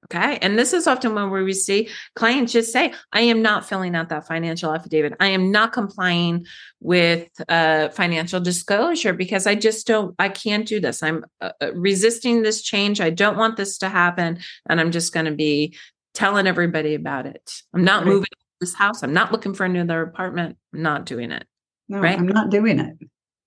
Okay. 0.05 0.37
And 0.41 0.57
this 0.59 0.73
is 0.73 0.87
often 0.87 1.15
when 1.15 1.31
we 1.31 1.53
see 1.53 1.89
clients 2.15 2.51
just 2.51 2.73
say, 2.73 2.93
I 3.11 3.21
am 3.21 3.41
not 3.41 3.67
filling 3.67 3.95
out 3.95 4.09
that 4.09 4.27
financial 4.27 4.73
affidavit. 4.73 5.13
I 5.19 5.27
am 5.27 5.51
not 5.51 5.73
complying 5.73 6.45
with 6.81 7.29
uh, 7.47 7.89
financial 7.89 8.39
disclosure 8.39 9.13
because 9.13 9.47
I 9.47 9.55
just 9.55 9.87
don't, 9.87 10.13
I 10.19 10.29
can't 10.29 10.67
do 10.67 10.79
this. 10.79 11.01
I'm 11.03 11.25
uh, 11.41 11.51
uh 11.61 11.73
resisting 11.73 12.41
this 12.41 12.61
change. 12.61 12.99
I 12.99 13.09
don't 13.09 13.37
want 13.37 13.57
this 13.57 13.77
to 13.79 13.89
happen. 13.89 14.39
And 14.67 14.81
I'm 14.81 14.91
just 14.91 15.13
going 15.13 15.25
to 15.25 15.31
be 15.31 15.77
telling 16.13 16.47
everybody 16.47 16.95
about 16.95 17.25
it. 17.25 17.61
I'm 17.73 17.83
not 17.83 18.03
right. 18.03 18.13
moving 18.13 18.29
this 18.59 18.73
house. 18.73 19.03
I'm 19.03 19.13
not 19.13 19.31
looking 19.31 19.53
for 19.53 19.65
another 19.65 20.01
apartment. 20.01 20.57
I'm 20.73 20.81
not 20.81 21.05
doing 21.05 21.31
it. 21.31 21.45
No, 21.89 21.99
right? 21.99 22.17
I'm 22.17 22.27
not 22.27 22.49
doing 22.49 22.79
it. 22.79 22.97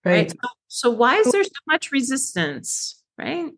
Right. 0.05 0.13
right? 0.13 0.31
So, 0.31 0.49
so 0.69 0.91
why 0.91 1.17
is 1.17 1.33
there 1.33 1.45
so 1.45 1.51
much 1.67 1.93
resistance? 1.93 3.03
Right. 3.19 3.51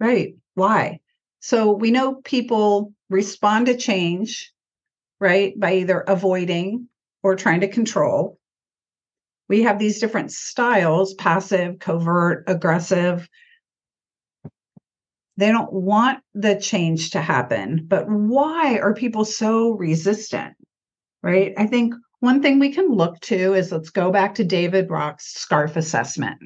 Right. 0.00 0.34
Why? 0.54 1.00
So 1.48 1.72
we 1.72 1.90
know 1.90 2.16
people 2.16 2.92
respond 3.08 3.68
to 3.68 3.76
change, 3.78 4.52
right, 5.18 5.58
by 5.58 5.76
either 5.76 6.00
avoiding 6.00 6.88
or 7.22 7.36
trying 7.36 7.62
to 7.62 7.68
control. 7.68 8.38
We 9.48 9.62
have 9.62 9.78
these 9.78 9.98
different 9.98 10.30
styles 10.30 11.14
passive, 11.14 11.78
covert, 11.78 12.44
aggressive. 12.48 13.30
They 15.38 15.50
don't 15.50 15.72
want 15.72 16.22
the 16.34 16.60
change 16.60 17.12
to 17.12 17.22
happen, 17.22 17.86
but 17.88 18.06
why 18.06 18.78
are 18.80 18.92
people 18.92 19.24
so 19.24 19.70
resistant? 19.70 20.52
Right. 21.22 21.54
I 21.56 21.66
think 21.66 21.94
one 22.20 22.42
thing 22.42 22.58
we 22.58 22.74
can 22.74 22.90
look 22.90 23.20
to 23.20 23.54
is 23.54 23.72
let's 23.72 23.88
go 23.88 24.12
back 24.12 24.34
to 24.34 24.44
David 24.44 24.90
Rock's 24.90 25.32
SCARF 25.32 25.76
assessment. 25.76 26.40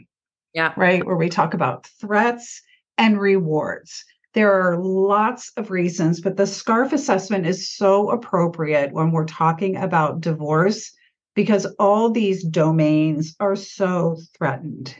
Yeah. 0.54 0.72
Right. 0.76 1.04
Where 1.04 1.16
we 1.16 1.28
talk 1.28 1.54
about 1.54 1.88
threats 2.00 2.62
and 2.98 3.20
rewards. 3.20 4.04
There 4.34 4.52
are 4.52 4.78
lots 4.78 5.52
of 5.56 5.70
reasons, 5.70 6.20
but 6.20 6.36
the 6.36 6.46
SCARF 6.46 6.92
assessment 6.92 7.46
is 7.46 7.70
so 7.70 8.10
appropriate 8.10 8.92
when 8.92 9.10
we're 9.10 9.26
talking 9.26 9.76
about 9.76 10.20
divorce 10.20 10.90
because 11.34 11.66
all 11.78 12.10
these 12.10 12.42
domains 12.42 13.36
are 13.40 13.56
so 13.56 14.16
threatened. 14.36 14.94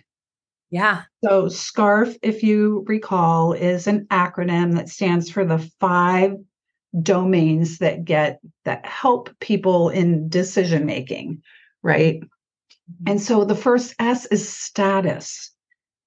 Yeah. 0.71 1.03
So, 1.23 1.47
SCARF, 1.47 2.17
if 2.23 2.43
you 2.43 2.85
recall, 2.87 3.53
is 3.53 3.87
an 3.87 4.07
acronym 4.11 4.75
that 4.77 4.89
stands 4.89 5.31
for 5.31 5.45
the 5.45 5.59
five 5.81 6.37
domains 7.01 7.79
that 7.79 8.05
get 8.05 8.41
that 8.65 8.85
help 8.85 9.31
people 9.41 9.89
in 9.89 10.29
decision 10.29 10.85
making, 10.87 11.43
right? 11.83 12.21
Mm-hmm. 12.21 13.11
And 13.11 13.21
so 13.21 13.45
the 13.45 13.55
first 13.55 13.95
S 13.99 14.27
is 14.27 14.49
status. 14.49 15.51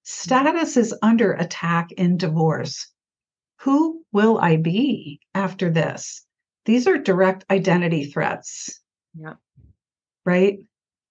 Status 0.04 0.78
is 0.78 0.94
under 1.02 1.34
attack 1.34 1.92
in 1.94 2.18
divorce. 2.18 2.88
Who 3.66 4.04
will 4.12 4.38
I 4.38 4.58
be 4.58 5.20
after 5.34 5.72
this? 5.72 6.24
These 6.66 6.86
are 6.86 7.00
direct 7.00 7.46
identity 7.50 8.06
threats. 8.06 8.80
Yeah. 9.16 9.34
Right? 10.24 10.60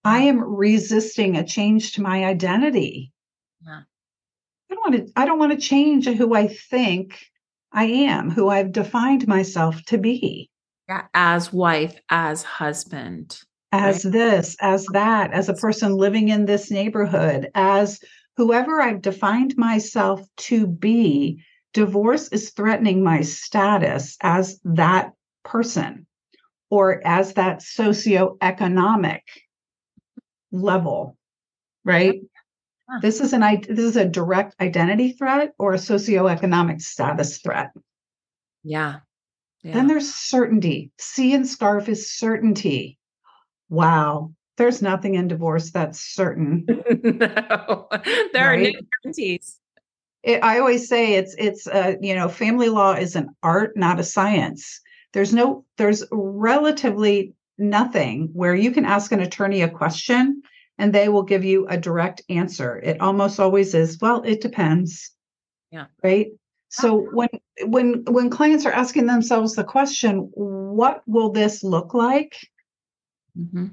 I 0.04 0.20
am 0.20 0.40
resisting 0.40 1.36
a 1.36 1.44
change 1.44 1.94
to 1.94 2.02
my 2.02 2.24
identity. 2.24 3.12
Yeah. 3.66 3.80
I 4.70 4.74
don't 4.74 4.90
want 4.92 5.06
to 5.06 5.12
I 5.16 5.26
don't 5.26 5.38
want 5.40 5.50
to 5.52 5.58
change 5.58 6.06
who 6.06 6.34
I 6.34 6.46
think 6.46 7.18
I 7.72 7.86
am, 7.86 8.30
who 8.30 8.48
I've 8.48 8.70
defined 8.70 9.26
myself 9.26 9.82
to 9.86 9.98
be. 9.98 10.48
Yeah, 10.88 11.06
as 11.12 11.52
wife, 11.52 11.98
as 12.08 12.44
husband. 12.44 13.36
As 13.72 14.04
right? 14.04 14.12
this, 14.12 14.56
as 14.60 14.86
that, 14.92 15.32
as 15.32 15.48
a 15.48 15.54
person 15.54 15.96
living 15.96 16.28
in 16.28 16.44
this 16.44 16.70
neighborhood, 16.70 17.50
as 17.56 17.98
whoever 18.36 18.80
I've 18.80 19.02
defined 19.02 19.56
myself 19.56 20.20
to 20.36 20.68
be, 20.68 21.42
divorce 21.74 22.28
is 22.28 22.50
threatening 22.50 23.04
my 23.04 23.20
status 23.20 24.16
as 24.22 24.58
that 24.64 25.12
person 25.44 26.06
or 26.70 27.06
as 27.06 27.34
that 27.34 27.58
socioeconomic 27.60 29.20
level, 30.50 31.18
right? 31.84 32.20
This 33.02 33.20
is 33.20 33.32
an 33.32 33.42
this 33.68 33.78
is 33.78 33.96
a 33.96 34.04
direct 34.04 34.54
identity 34.60 35.12
threat 35.12 35.52
or 35.58 35.74
a 35.74 35.78
socioeconomic 35.78 36.80
status 36.80 37.38
threat. 37.38 37.70
Yeah. 38.62 39.00
yeah. 39.62 39.72
Then 39.72 39.86
there's 39.88 40.14
certainty. 40.14 40.92
see 40.98 41.34
and 41.34 41.46
scarf 41.46 41.88
is 41.88 42.10
certainty. 42.10 42.98
Wow. 43.68 44.32
There's 44.56 44.80
nothing 44.80 45.16
in 45.16 45.26
divorce 45.28 45.72
that's 45.72 45.98
certain. 45.98 46.64
no, 47.04 47.88
there 48.32 48.48
right? 48.48 48.68
are 48.68 48.70
no 48.70 48.80
guarantees. 49.02 49.58
It, 50.24 50.42
I 50.42 50.58
always 50.58 50.88
say 50.88 51.14
it's 51.14 51.34
it's 51.38 51.66
uh, 51.66 51.94
you 52.00 52.14
know 52.14 52.28
family 52.28 52.70
law 52.70 52.94
is 52.94 53.14
an 53.14 53.28
art, 53.42 53.76
not 53.76 54.00
a 54.00 54.04
science. 54.04 54.80
There's 55.12 55.34
no 55.34 55.64
there's 55.76 56.02
relatively 56.10 57.34
nothing 57.58 58.30
where 58.32 58.54
you 58.54 58.70
can 58.70 58.84
ask 58.84 59.12
an 59.12 59.20
attorney 59.20 59.60
a 59.60 59.68
question 59.68 60.42
and 60.78 60.92
they 60.92 61.08
will 61.08 61.22
give 61.22 61.44
you 61.44 61.68
a 61.68 61.76
direct 61.76 62.22
answer. 62.28 62.78
It 62.78 63.00
almost 63.00 63.38
always 63.38 63.74
is, 63.74 63.98
well, 64.00 64.22
it 64.22 64.40
depends. 64.40 65.12
Yeah. 65.70 65.86
Right? 66.02 66.28
So 66.70 67.06
when 67.12 67.28
when 67.66 68.04
when 68.06 68.30
clients 68.30 68.66
are 68.66 68.72
asking 68.72 69.06
themselves 69.06 69.54
the 69.54 69.62
question, 69.62 70.30
what 70.34 71.02
will 71.06 71.30
this 71.30 71.62
look 71.62 71.94
like? 71.94 72.36
Mm-hmm. 73.38 73.66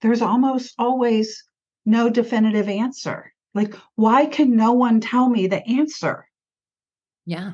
There's 0.00 0.22
almost 0.22 0.74
always 0.78 1.44
no 1.84 2.08
definitive 2.08 2.68
answer. 2.68 3.32
Like, 3.54 3.74
why 3.96 4.26
can 4.26 4.56
no 4.56 4.72
one 4.72 5.00
tell 5.00 5.28
me 5.28 5.46
the 5.46 5.66
answer? 5.66 6.26
Yeah. 7.26 7.52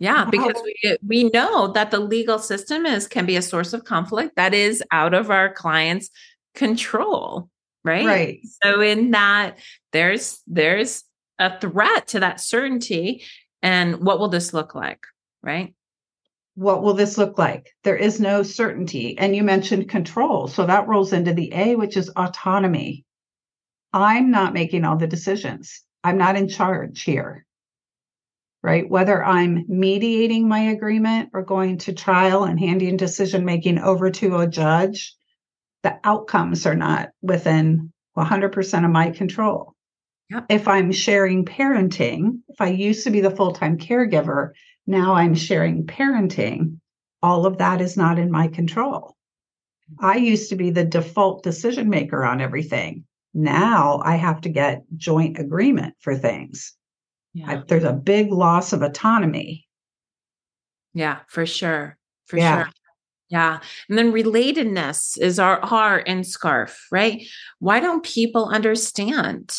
Yeah, 0.00 0.26
because 0.26 0.54
we 0.64 0.76
eh, 0.84 0.96
we 1.04 1.24
know 1.30 1.72
that 1.72 1.90
the 1.90 1.98
legal 1.98 2.38
system 2.38 2.86
is 2.86 3.08
can 3.08 3.26
be 3.26 3.36
a 3.36 3.42
source 3.42 3.72
of 3.72 3.84
conflict 3.84 4.36
that 4.36 4.54
is 4.54 4.80
out 4.92 5.12
of 5.12 5.28
our 5.30 5.52
clients' 5.52 6.10
control, 6.54 7.48
right? 7.84 8.06
Right. 8.06 8.40
So 8.62 8.80
in 8.80 9.10
that 9.10 9.58
there's 9.92 10.40
there's 10.46 11.02
a 11.40 11.58
threat 11.58 12.08
to 12.08 12.20
that 12.20 12.40
certainty 12.40 13.24
and 13.62 13.96
what 14.04 14.20
will 14.20 14.28
this 14.28 14.54
look 14.54 14.74
like, 14.74 15.04
right? 15.42 15.74
What 16.54 16.82
will 16.82 16.94
this 16.94 17.18
look 17.18 17.38
like? 17.38 17.74
There 17.84 17.96
is 17.96 18.20
no 18.20 18.42
certainty. 18.42 19.16
And 19.18 19.34
you 19.34 19.42
mentioned 19.42 19.88
control. 19.88 20.48
So 20.48 20.66
that 20.66 20.88
rolls 20.88 21.12
into 21.12 21.32
the 21.32 21.52
A, 21.54 21.76
which 21.76 21.96
is 21.96 22.10
autonomy. 22.10 23.04
I'm 23.92 24.30
not 24.30 24.54
making 24.54 24.84
all 24.84 24.96
the 24.96 25.06
decisions. 25.06 25.82
I'm 26.04 26.18
not 26.18 26.36
in 26.36 26.48
charge 26.48 27.02
here 27.02 27.46
right? 28.62 28.88
Whether 28.88 29.24
I'm 29.24 29.64
mediating 29.68 30.48
my 30.48 30.60
agreement 30.60 31.30
or 31.32 31.42
going 31.42 31.78
to 31.78 31.92
trial 31.92 32.44
and 32.44 32.58
handing 32.58 32.96
decision 32.96 33.44
making 33.44 33.78
over 33.78 34.10
to 34.10 34.38
a 34.38 34.46
judge, 34.46 35.14
the 35.82 35.98
outcomes 36.04 36.66
are 36.66 36.74
not 36.74 37.10
within 37.22 37.92
100% 38.16 38.84
of 38.84 38.90
my 38.90 39.10
control. 39.10 39.74
Yep. 40.30 40.46
If 40.48 40.68
I'm 40.68 40.92
sharing 40.92 41.44
parenting, 41.44 42.40
if 42.48 42.60
I 42.60 42.68
used 42.68 43.04
to 43.04 43.10
be 43.10 43.20
the 43.20 43.30
full 43.30 43.52
time 43.52 43.78
caregiver, 43.78 44.50
now 44.86 45.14
I'm 45.14 45.34
sharing 45.34 45.86
parenting, 45.86 46.78
all 47.22 47.46
of 47.46 47.58
that 47.58 47.80
is 47.80 47.96
not 47.96 48.18
in 48.18 48.30
my 48.30 48.48
control. 48.48 49.16
I 50.00 50.16
used 50.16 50.50
to 50.50 50.56
be 50.56 50.70
the 50.70 50.84
default 50.84 51.42
decision 51.42 51.88
maker 51.88 52.24
on 52.24 52.42
everything. 52.42 53.04
Now 53.34 54.00
I 54.04 54.16
have 54.16 54.40
to 54.42 54.48
get 54.48 54.84
joint 54.96 55.38
agreement 55.38 55.94
for 56.00 56.16
things. 56.16 56.74
Yeah. 57.34 57.50
I, 57.50 57.62
there's 57.66 57.84
a 57.84 57.92
big 57.92 58.32
loss 58.32 58.72
of 58.72 58.82
autonomy. 58.82 59.66
Yeah, 60.94 61.18
for 61.28 61.46
sure. 61.46 61.96
For 62.26 62.38
yeah. 62.38 62.64
sure. 62.64 62.72
Yeah. 63.28 63.60
And 63.88 63.98
then 63.98 64.12
relatedness 64.12 65.18
is 65.18 65.38
our 65.38 65.60
R 65.60 65.98
in 65.98 66.24
scarf, 66.24 66.86
right? 66.90 67.26
Why 67.58 67.80
don't 67.80 68.02
people 68.02 68.48
understand? 68.48 69.54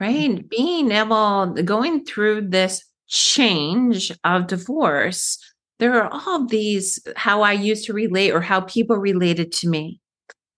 Right? 0.00 0.30
Mm-hmm. 0.30 0.46
Being 0.48 0.90
able 0.90 1.52
going 1.62 2.04
through 2.04 2.48
this 2.48 2.84
change 3.06 4.10
of 4.24 4.46
divorce, 4.46 5.38
there 5.78 6.02
are 6.02 6.10
all 6.10 6.46
these 6.46 7.00
how 7.16 7.42
I 7.42 7.52
used 7.52 7.84
to 7.86 7.92
relate 7.92 8.30
or 8.30 8.40
how 8.40 8.62
people 8.62 8.96
related 8.96 9.52
to 9.52 9.68
me. 9.68 10.00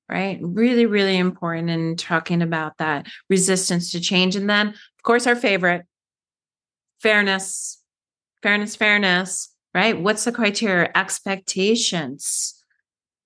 Right. 0.09 0.39
Really, 0.41 0.87
really 0.87 1.17
important 1.17 1.69
in 1.69 1.97
talking 1.97 2.41
about 2.41 2.79
that 2.79 3.09
resistance 3.29 3.91
to 3.91 4.01
change. 4.01 4.37
And 4.37 4.49
then, 4.49 4.69
of 4.69 5.03
course, 5.03 5.27
our 5.27 5.35
favorite, 5.35 5.85
fairness, 7.01 7.83
fairness, 8.41 8.77
fairness, 8.77 9.53
right? 9.75 10.01
What's 10.01 10.25
the 10.25 10.31
criteria? 10.31 10.93
Expectations. 10.95 12.55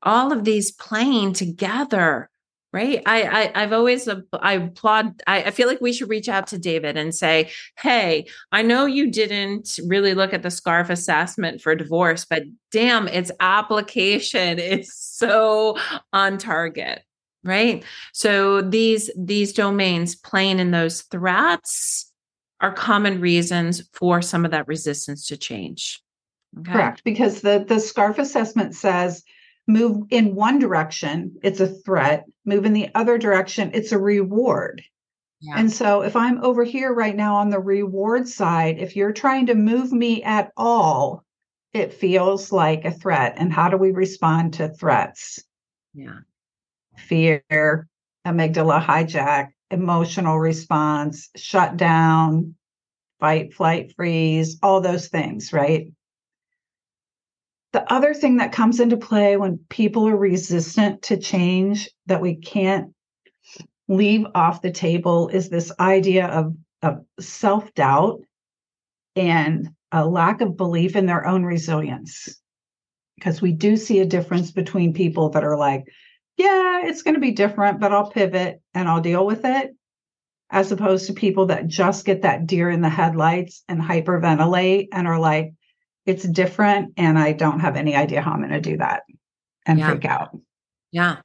All 0.03 0.33
of 0.33 0.45
these 0.45 0.73
playing 0.73 1.35
together, 1.35 2.31
right? 2.73 3.03
I, 3.07 3.51
I 3.55 3.61
have 3.61 3.73
always 3.73 4.09
I 4.09 4.53
applaud. 4.55 5.21
I, 5.27 5.45
I 5.45 5.51
feel 5.51 5.69
like 5.69 5.81
we 5.81 5.93
should 5.93 6.09
reach 6.09 6.29
out 6.29 6.47
to 6.49 6.59
David 6.59 6.97
and 6.97 7.15
say, 7.15 7.51
"Hey, 7.79 8.27
I 8.53 8.63
know 8.63 8.87
you 8.87 9.11
didn't 9.11 9.79
really 9.87 10.15
look 10.15 10.33
at 10.33 10.43
the 10.43 10.51
scarf 10.51 10.91
assessment 10.91 11.61
for 11.61 11.75
divorce, 11.75 12.25
but 12.25 12.45
damn, 12.71 13.09
its 13.09 13.31
application 13.41 14.59
is 14.59 14.95
so 14.95 15.77
on 16.13 16.39
target." 16.39 17.03
right 17.43 17.85
so 18.13 18.61
these 18.61 19.11
these 19.17 19.55
domains 19.55 20.15
playing 20.15 20.59
in 20.59 20.73
those 20.73 21.01
threats 21.05 22.11
are 22.61 22.73
common 22.73 23.21
reasons 23.21 23.83
for 23.93 24.21
some 24.21 24.45
of 24.45 24.51
that 24.51 24.69
resistance 24.69 25.27
to 25.29 25.37
change. 25.37 26.01
Okay? 26.59 26.73
Correct, 26.73 27.03
because 27.05 27.41
the 27.41 27.65
the 27.67 27.77
SCARF 27.77 28.19
assessment 28.19 28.75
says 28.75 29.23
move 29.73 30.07
in 30.11 30.35
one 30.35 30.59
direction, 30.59 31.37
it's 31.43 31.61
a 31.61 31.67
threat. 31.67 32.25
Move 32.45 32.65
in 32.65 32.73
the 32.73 32.91
other 32.95 33.19
direction, 33.19 33.71
it's 33.75 33.93
a 33.93 33.99
reward. 33.99 34.83
Yeah. 35.41 35.55
And 35.57 35.73
so 35.73 36.03
if 36.03 36.17
I'm 36.17 36.45
over 36.45 36.65
here 36.65 36.93
right 36.93 37.17
now 37.17 37.37
on 37.37 37.49
the 37.49 37.59
reward 37.59 38.29
side, 38.29 38.79
if 38.79 38.95
you're 38.95 39.13
trying 39.13 39.47
to 39.47 39.55
move 39.55 39.91
me 39.91 40.23
at 40.23 40.53
all, 40.57 41.25
it 41.73 41.95
feels 41.95 42.53
like 42.53 42.85
a 42.85 42.91
threat. 42.91 43.35
And 43.39 43.53
how 43.53 43.71
do 43.71 43.77
we 43.77 43.93
respond 43.93 44.55
to 44.55 44.69
threats? 44.69 45.43
Yeah. 45.95 46.19
Fear, 46.97 47.89
amygdala 48.27 48.85
hijack, 48.85 49.51
emotional 49.71 50.39
response, 50.39 51.31
shut 51.37 51.77
down, 51.77 52.55
fight, 53.21 53.55
flight, 53.55 53.95
freeze, 53.97 54.59
all 54.63 54.81
those 54.81 55.09
things, 55.09 55.53
right? 55.53 55.93
The 57.73 57.93
other 57.93 58.15
thing 58.15 58.39
that 58.39 58.53
comes 58.53 58.81
into 58.81 58.97
play 58.97 59.37
when 59.37 59.59
people 59.69 60.09
are 60.09 60.17
resistant 60.17 61.03
to 61.03 61.17
change 61.17 61.89
that 62.07 62.21
we 62.21 62.35
can't 62.35 62.93
leave 63.89 64.27
off 64.35 64.63
the 64.63 64.73
table 64.73 65.29
is 65.29 65.49
this 65.49 65.71
idea 65.79 66.27
of, 66.27 66.57
of 66.83 67.05
self 67.21 67.73
doubt 67.75 68.23
and 69.15 69.69
a 69.93 70.07
lack 70.07 70.41
of 70.41 70.57
belief 70.57 70.97
in 70.97 71.07
their 71.07 71.27
own 71.27 71.45
resilience. 71.45 72.41
Because 73.17 73.43
we 73.43 73.53
do 73.53 73.77
see 73.77 74.01
a 74.01 74.07
difference 74.07 74.51
between 74.51 74.95
people 74.95 75.31
that 75.31 75.45
are 75.45 75.57
like, 75.57 75.85
yeah, 76.37 76.83
it's 76.85 77.03
going 77.03 77.15
to 77.15 77.21
be 77.21 77.33
different, 77.33 77.81
but 77.81 77.93
I'll 77.93 78.11
pivot 78.11 78.63
and 78.73 78.89
I'll 78.89 79.03
deal 79.03 79.27
with 79.27 79.45
it. 79.45 79.73
As 80.51 80.73
opposed 80.73 81.07
to 81.07 81.13
people 81.13 81.47
that 81.47 81.69
just 81.69 82.05
get 82.05 82.23
that 82.23 82.47
deer 82.47 82.71
in 82.71 82.81
the 82.81 82.89
headlights 82.89 83.63
and 83.69 83.81
hyperventilate 83.81 84.89
and 84.93 85.07
are 85.07 85.21
like, 85.21 85.53
it's 86.07 86.25
different 86.25 86.95
and 86.97 87.19
I 87.19 87.33
don't 87.33 87.61
have 87.61 87.77
any 87.77 87.95
idea 87.95 88.21
how 88.21 88.33
I'm 88.33 88.41
going 88.41 88.51
to 88.51 88.61
do 88.61 88.77
that 88.79 89.03
and 89.67 89.79
yeah. 89.79 89.91
freak 89.91 90.05
out. 90.05 90.37
Yeah. 90.93 91.17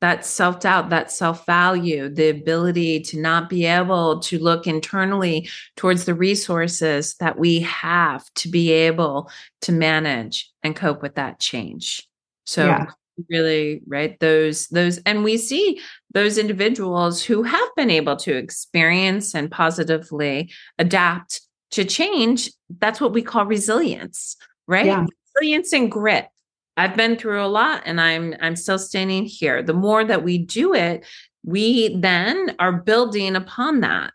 That 0.00 0.24
self 0.24 0.60
doubt, 0.60 0.90
that 0.90 1.12
self 1.12 1.46
value, 1.46 2.08
the 2.08 2.28
ability 2.30 3.00
to 3.02 3.20
not 3.20 3.48
be 3.48 3.66
able 3.66 4.18
to 4.20 4.38
look 4.38 4.66
internally 4.66 5.48
towards 5.76 6.06
the 6.06 6.14
resources 6.14 7.14
that 7.20 7.38
we 7.38 7.60
have 7.60 8.24
to 8.36 8.48
be 8.48 8.72
able 8.72 9.30
to 9.60 9.70
manage 9.70 10.50
and 10.64 10.74
cope 10.74 11.02
with 11.02 11.14
that 11.14 11.38
change. 11.38 12.08
So, 12.46 12.66
yeah 12.66 12.86
really 13.28 13.82
right 13.86 14.18
those 14.20 14.68
those 14.68 14.98
and 14.98 15.22
we 15.22 15.36
see 15.36 15.80
those 16.14 16.38
individuals 16.38 17.22
who 17.22 17.42
have 17.42 17.68
been 17.76 17.90
able 17.90 18.16
to 18.16 18.34
experience 18.34 19.34
and 19.34 19.50
positively 19.50 20.50
adapt 20.78 21.42
to 21.72 21.84
change 21.84 22.50
that's 22.78 23.00
what 23.00 23.12
we 23.12 23.22
call 23.22 23.44
resilience 23.44 24.36
right? 24.68 24.86
Yeah. 24.86 25.06
resilience 25.36 25.72
and 25.72 25.90
grit. 25.90 26.28
I've 26.76 26.96
been 26.96 27.16
through 27.16 27.44
a 27.44 27.48
lot 27.48 27.82
and 27.84 28.00
i'm 28.00 28.34
i'm 28.40 28.56
still 28.56 28.78
standing 28.78 29.24
here. 29.24 29.62
The 29.62 29.74
more 29.74 30.04
that 30.04 30.22
we 30.22 30.38
do 30.38 30.74
it 30.74 31.04
we 31.44 31.96
then 31.96 32.54
are 32.58 32.72
building 32.72 33.36
upon 33.36 33.80
that 33.80 34.12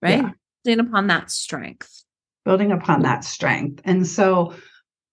right? 0.00 0.22
Yeah. 0.22 0.30
building 0.64 0.86
upon 0.86 1.06
that 1.08 1.30
strength. 1.30 2.04
Building 2.44 2.72
upon 2.72 3.02
that 3.02 3.24
strength. 3.24 3.82
And 3.84 4.06
so 4.06 4.54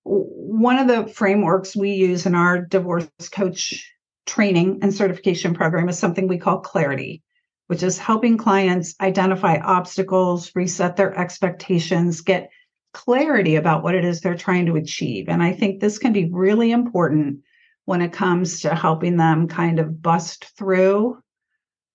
one 0.04 0.78
of 0.78 0.88
the 0.88 1.12
frameworks 1.12 1.76
we 1.76 1.92
use 1.92 2.26
in 2.26 2.36
our 2.36 2.62
divorce 2.62 3.10
coach 3.32 3.92
training 4.26 4.80
and 4.82 4.94
certification 4.94 5.54
program 5.54 5.90
is 5.90 5.98
something 5.98 6.28
we 6.28 6.38
call 6.38 6.60
clarity, 6.60 7.24
which 7.68 7.84
is 7.84 7.98
helping 7.98 8.38
clients 8.38 8.96
identify 9.02 9.58
obstacles, 9.58 10.52
reset 10.56 10.96
their 10.96 11.18
expectations, 11.18 12.22
get 12.22 12.50
clarity 12.94 13.56
about 13.56 13.84
what 13.84 13.96
it 13.96 14.06
is 14.06 14.22
they're 14.22 14.36
trying 14.36 14.66
to 14.68 14.76
achieve. 14.76 15.28
And 15.28 15.44
I 15.44 15.52
think 15.52 15.80
this 15.80 15.98
can 15.98 16.14
be 16.14 16.30
really 16.32 16.72
important 16.72 17.40
when 17.86 18.02
it 18.02 18.14
comes 18.14 18.62
to 18.62 18.74
helping 18.74 19.18
them 19.18 19.48
kind 19.48 19.80
of 19.80 20.02
bust 20.02 20.46
through 20.58 21.18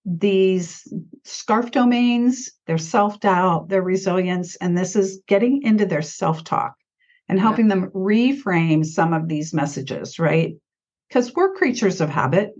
these 0.04 0.92
scarf 1.24 1.70
domains, 1.70 2.50
their 2.66 2.78
self 2.78 3.20
doubt, 3.20 3.68
their 3.68 3.82
resilience, 3.82 4.56
and 4.56 4.76
this 4.76 4.96
is 4.96 5.22
getting 5.26 5.62
into 5.62 5.86
their 5.86 6.02
self 6.02 6.44
talk 6.44 6.74
and 7.28 7.38
helping 7.38 7.68
yeah. 7.68 7.76
them 7.76 7.90
reframe 7.90 8.84
some 8.84 9.12
of 9.12 9.28
these 9.28 9.54
messages, 9.54 10.18
right? 10.18 10.54
Because 11.08 11.34
we're 11.34 11.54
creatures 11.54 12.00
of 12.00 12.08
habit. 12.08 12.52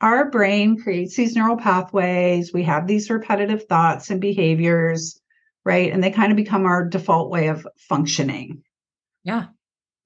Our 0.00 0.30
brain 0.30 0.78
creates 0.78 1.16
these 1.16 1.34
neural 1.34 1.56
pathways. 1.56 2.52
We 2.52 2.62
have 2.64 2.86
these 2.86 3.08
repetitive 3.08 3.64
thoughts 3.64 4.10
and 4.10 4.20
behaviors, 4.20 5.20
right? 5.64 5.92
And 5.92 6.02
they 6.02 6.10
kind 6.10 6.30
of 6.30 6.36
become 6.36 6.66
our 6.66 6.86
default 6.86 7.30
way 7.30 7.48
of 7.48 7.66
functioning. 7.78 8.62
Yeah. 9.24 9.46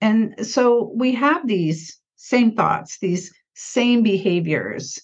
And 0.00 0.46
so 0.46 0.92
we 0.94 1.12
have 1.14 1.46
these 1.46 2.00
same 2.16 2.55
thoughts, 2.55 2.98
these 2.98 3.33
same 3.55 4.03
behaviors. 4.03 5.00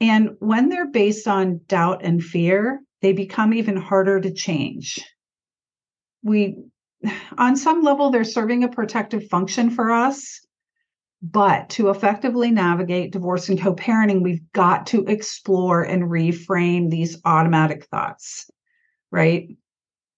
And 0.00 0.30
when 0.38 0.68
they're 0.68 0.90
based 0.90 1.26
on 1.28 1.60
doubt 1.66 2.04
and 2.04 2.22
fear, 2.22 2.80
they 3.02 3.12
become 3.12 3.52
even 3.52 3.76
harder 3.76 4.20
to 4.20 4.32
change. 4.32 5.04
We 6.22 6.56
on 7.38 7.56
some 7.56 7.82
level, 7.82 8.10
they're 8.10 8.24
serving 8.24 8.64
a 8.64 8.68
protective 8.68 9.28
function 9.28 9.70
for 9.70 9.90
us. 9.90 10.40
But 11.30 11.70
to 11.70 11.88
effectively 11.88 12.50
navigate 12.50 13.12
divorce 13.12 13.48
and 13.48 13.60
co 13.60 13.74
parenting, 13.74 14.22
we've 14.22 14.52
got 14.52 14.86
to 14.88 15.04
explore 15.06 15.82
and 15.82 16.04
reframe 16.04 16.90
these 16.90 17.18
automatic 17.24 17.86
thoughts, 17.86 18.50
right? 19.10 19.48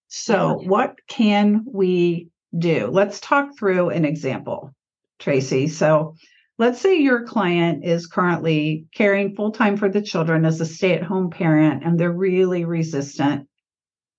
So, 0.08 0.60
what 0.64 0.96
can 1.06 1.64
we 1.66 2.30
do. 2.58 2.88
Let's 2.88 3.20
talk 3.20 3.56
through 3.58 3.90
an 3.90 4.04
example, 4.04 4.74
Tracy. 5.18 5.68
So, 5.68 6.14
let's 6.58 6.80
say 6.80 6.96
your 6.96 7.24
client 7.24 7.84
is 7.84 8.06
currently 8.06 8.86
caring 8.94 9.34
full 9.34 9.52
time 9.52 9.76
for 9.76 9.88
the 9.88 10.02
children 10.02 10.44
as 10.44 10.60
a 10.60 10.66
stay 10.66 10.94
at 10.94 11.02
home 11.02 11.30
parent, 11.30 11.84
and 11.84 11.98
they're 11.98 12.12
really 12.12 12.64
resistant 12.64 13.48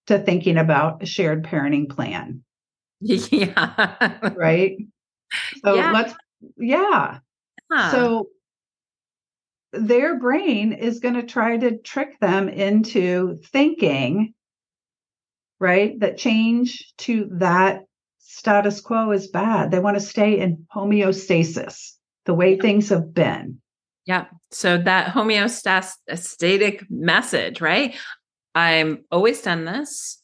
to 0.07 0.19
thinking 0.19 0.57
about 0.57 1.03
a 1.03 1.05
shared 1.05 1.43
parenting 1.43 1.89
plan. 1.89 2.43
Yeah. 2.99 4.33
right. 4.35 4.77
So, 5.63 5.75
yeah. 5.75 5.91
let's, 5.91 6.15
yeah. 6.57 7.19
Huh. 7.71 7.91
So, 7.91 8.27
their 9.73 10.17
brain 10.17 10.73
is 10.73 10.99
going 10.99 11.15
to 11.15 11.23
try 11.23 11.57
to 11.57 11.77
trick 11.77 12.19
them 12.19 12.47
into 12.49 13.37
thinking 13.51 14.33
right 15.59 15.99
that 15.99 16.17
change 16.17 16.93
to 16.97 17.27
that 17.33 17.81
status 18.19 18.79
quo 18.79 19.11
is 19.11 19.27
bad. 19.27 19.71
They 19.71 19.79
want 19.79 19.97
to 19.97 20.01
stay 20.01 20.39
in 20.39 20.65
homeostasis 20.73 21.93
the 22.25 22.33
way 22.33 22.57
things 22.57 22.89
have 22.89 23.13
been. 23.13 23.59
Yeah 24.05 24.25
so 24.51 24.77
that 24.77 25.13
homeostatic 25.13 26.85
message 26.89 27.61
right? 27.61 27.95
I'm 28.55 29.03
always 29.11 29.41
done 29.41 29.65
this 29.65 30.16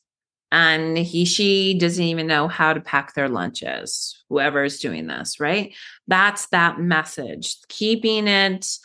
and 0.53 0.97
he 0.97 1.25
she 1.25 1.73
doesn't 1.73 2.05
even 2.05 2.27
know 2.27 2.47
how 2.47 2.71
to 2.71 2.79
pack 2.79 3.13
their 3.13 3.27
lunches 3.27 4.23
whoever 4.29 4.63
is 4.63 4.79
doing 4.79 5.07
this 5.07 5.39
right 5.39 5.73
that's 6.07 6.47
that 6.47 6.79
message 6.79 7.57
keeping 7.67 8.27
it 8.27 8.77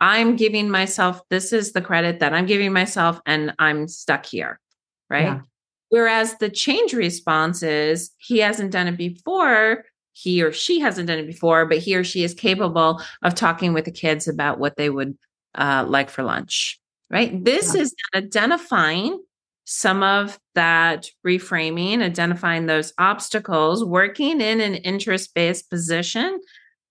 I'm 0.00 0.36
giving 0.36 0.70
myself, 0.70 1.22
this 1.30 1.52
is 1.52 1.72
the 1.72 1.80
credit 1.80 2.20
that 2.20 2.34
I'm 2.34 2.46
giving 2.46 2.72
myself, 2.72 3.20
and 3.26 3.54
I'm 3.58 3.88
stuck 3.88 4.26
here. 4.26 4.60
Right. 5.08 5.24
Yeah. 5.24 5.40
Whereas 5.88 6.36
the 6.38 6.50
change 6.50 6.92
response 6.92 7.62
is 7.62 8.10
he 8.18 8.38
hasn't 8.38 8.72
done 8.72 8.88
it 8.88 8.96
before. 8.96 9.84
He 10.12 10.42
or 10.42 10.52
she 10.52 10.80
hasn't 10.80 11.08
done 11.08 11.18
it 11.18 11.26
before, 11.26 11.66
but 11.66 11.78
he 11.78 11.94
or 11.96 12.02
she 12.04 12.24
is 12.24 12.34
capable 12.34 13.00
of 13.22 13.34
talking 13.34 13.72
with 13.72 13.84
the 13.84 13.92
kids 13.92 14.26
about 14.26 14.58
what 14.58 14.76
they 14.76 14.90
would 14.90 15.16
uh, 15.54 15.84
like 15.86 16.10
for 16.10 16.22
lunch. 16.22 16.80
Right. 17.08 17.44
This 17.44 17.74
yeah. 17.74 17.82
is 17.82 17.94
identifying 18.14 19.22
some 19.66 20.02
of 20.04 20.38
that 20.54 21.06
reframing, 21.26 22.00
identifying 22.00 22.66
those 22.66 22.92
obstacles, 22.98 23.84
working 23.84 24.40
in 24.40 24.60
an 24.60 24.76
interest 24.76 25.34
based 25.34 25.68
position 25.68 26.40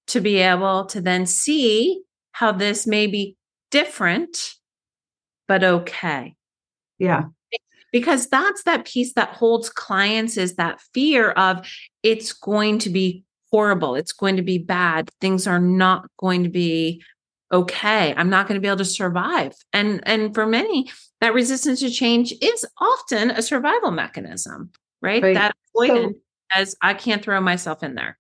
to 0.07 0.19
be 0.21 0.38
able 0.38 0.85
to 0.85 1.01
then 1.01 1.25
see 1.25 2.01
how 2.33 2.51
this 2.51 2.85
may 2.85 3.07
be 3.07 3.38
different, 3.71 4.38
but 5.47 5.63
okay. 5.63 6.35
Yeah. 6.99 7.23
Because 7.93 8.27
that's 8.27 8.63
that 8.63 8.85
piece 8.85 9.13
that 9.13 9.29
holds 9.29 9.69
clients 9.69 10.35
is 10.35 10.55
that 10.55 10.81
fear 10.93 11.31
of 11.31 11.65
it's 12.03 12.33
going 12.33 12.77
to 12.79 12.89
be 12.89 13.23
horrible. 13.51 13.95
It's 13.95 14.11
going 14.11 14.35
to 14.35 14.41
be 14.41 14.57
bad. 14.57 15.09
Things 15.21 15.47
are 15.47 15.61
not 15.61 16.09
going 16.19 16.43
to 16.43 16.49
be 16.49 17.01
okay. 17.53 18.13
I'm 18.15 18.29
not 18.29 18.47
going 18.47 18.55
to 18.55 18.61
be 18.61 18.67
able 18.67 18.79
to 18.79 18.85
survive. 18.85 19.53
And 19.71 20.01
and 20.05 20.33
for 20.33 20.45
many, 20.45 20.91
that 21.25 21.33
resistance 21.33 21.79
to 21.79 21.89
change 21.89 22.35
is 22.39 22.67
often 22.77 23.31
a 23.31 23.41
survival 23.41 23.89
mechanism, 23.89 24.69
right? 25.01 25.23
right. 25.23 25.33
That 25.33 25.55
avoidance 25.73 26.17
so, 26.53 26.61
as 26.61 26.75
I 26.83 26.93
can't 26.93 27.23
throw 27.23 27.41
myself 27.41 27.81
in 27.81 27.95
there. 27.95 28.19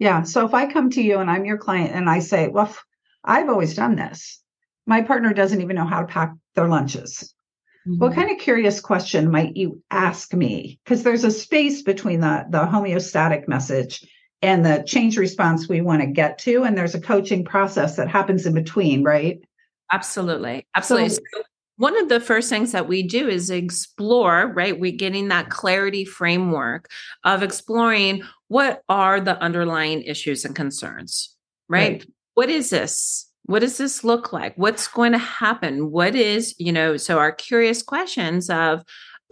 Yeah. 0.00 0.24
So 0.24 0.44
if 0.46 0.52
I 0.52 0.72
come 0.72 0.90
to 0.90 1.00
you 1.00 1.18
and 1.18 1.30
I'm 1.30 1.44
your 1.44 1.58
client 1.58 1.94
and 1.94 2.10
I 2.10 2.18
say, 2.18 2.48
well, 2.48 2.76
I've 3.22 3.48
always 3.48 3.76
done 3.76 3.94
this. 3.94 4.42
My 4.84 5.02
partner 5.02 5.32
doesn't 5.32 5.60
even 5.60 5.76
know 5.76 5.86
how 5.86 6.00
to 6.00 6.08
pack 6.08 6.32
their 6.56 6.66
lunches. 6.66 7.32
Mm-hmm. 7.86 7.98
What 7.98 8.14
kind 8.14 8.32
of 8.32 8.38
curious 8.38 8.80
question 8.80 9.30
might 9.30 9.56
you 9.56 9.80
ask 9.92 10.34
me? 10.34 10.80
Because 10.82 11.04
there's 11.04 11.22
a 11.22 11.30
space 11.30 11.82
between 11.82 12.18
the, 12.18 12.46
the 12.50 12.66
homeostatic 12.66 13.46
message 13.46 14.04
and 14.42 14.66
the 14.66 14.82
change 14.88 15.16
response 15.18 15.68
we 15.68 15.82
want 15.82 16.00
to 16.00 16.08
get 16.08 16.38
to. 16.38 16.64
And 16.64 16.76
there's 16.76 16.96
a 16.96 17.00
coaching 17.00 17.44
process 17.44 17.94
that 17.94 18.08
happens 18.08 18.44
in 18.44 18.54
between, 18.54 19.04
right? 19.04 19.38
Absolutely. 19.92 20.66
Absolutely. 20.74 21.10
So, 21.10 21.20
so 21.32 21.42
one 21.80 21.96
of 21.98 22.10
the 22.10 22.20
first 22.20 22.50
things 22.50 22.72
that 22.72 22.88
we 22.88 23.02
do 23.02 23.26
is 23.26 23.48
explore, 23.48 24.52
right? 24.54 24.78
We're 24.78 24.92
getting 24.92 25.28
that 25.28 25.48
clarity 25.48 26.04
framework 26.04 26.90
of 27.24 27.42
exploring 27.42 28.22
what 28.48 28.82
are 28.90 29.18
the 29.18 29.40
underlying 29.40 30.02
issues 30.02 30.44
and 30.44 30.54
concerns, 30.54 31.34
right? 31.70 31.92
right 32.02 32.06
what 32.34 32.50
is 32.50 32.68
this? 32.68 33.26
What 33.44 33.60
does 33.60 33.78
this 33.78 34.04
look 34.04 34.30
like? 34.30 34.52
What's 34.56 34.88
going 34.88 35.12
to 35.12 35.18
happen? 35.18 35.90
What 35.90 36.14
is, 36.14 36.54
you 36.58 36.70
know, 36.70 36.98
so 36.98 37.18
our 37.18 37.32
curious 37.32 37.82
questions 37.82 38.50
of, 38.50 38.82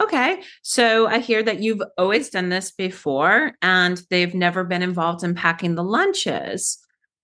okay, 0.01 0.41
so 0.63 1.05
I 1.05 1.19
hear 1.19 1.43
that 1.43 1.59
you've 1.59 1.83
always 1.99 2.31
done 2.31 2.49
this 2.49 2.71
before 2.71 3.51
and 3.61 4.01
they've 4.09 4.33
never 4.33 4.63
been 4.63 4.81
involved 4.81 5.23
in 5.23 5.35
packing 5.35 5.75
the 5.75 5.83
lunches. 5.83 6.79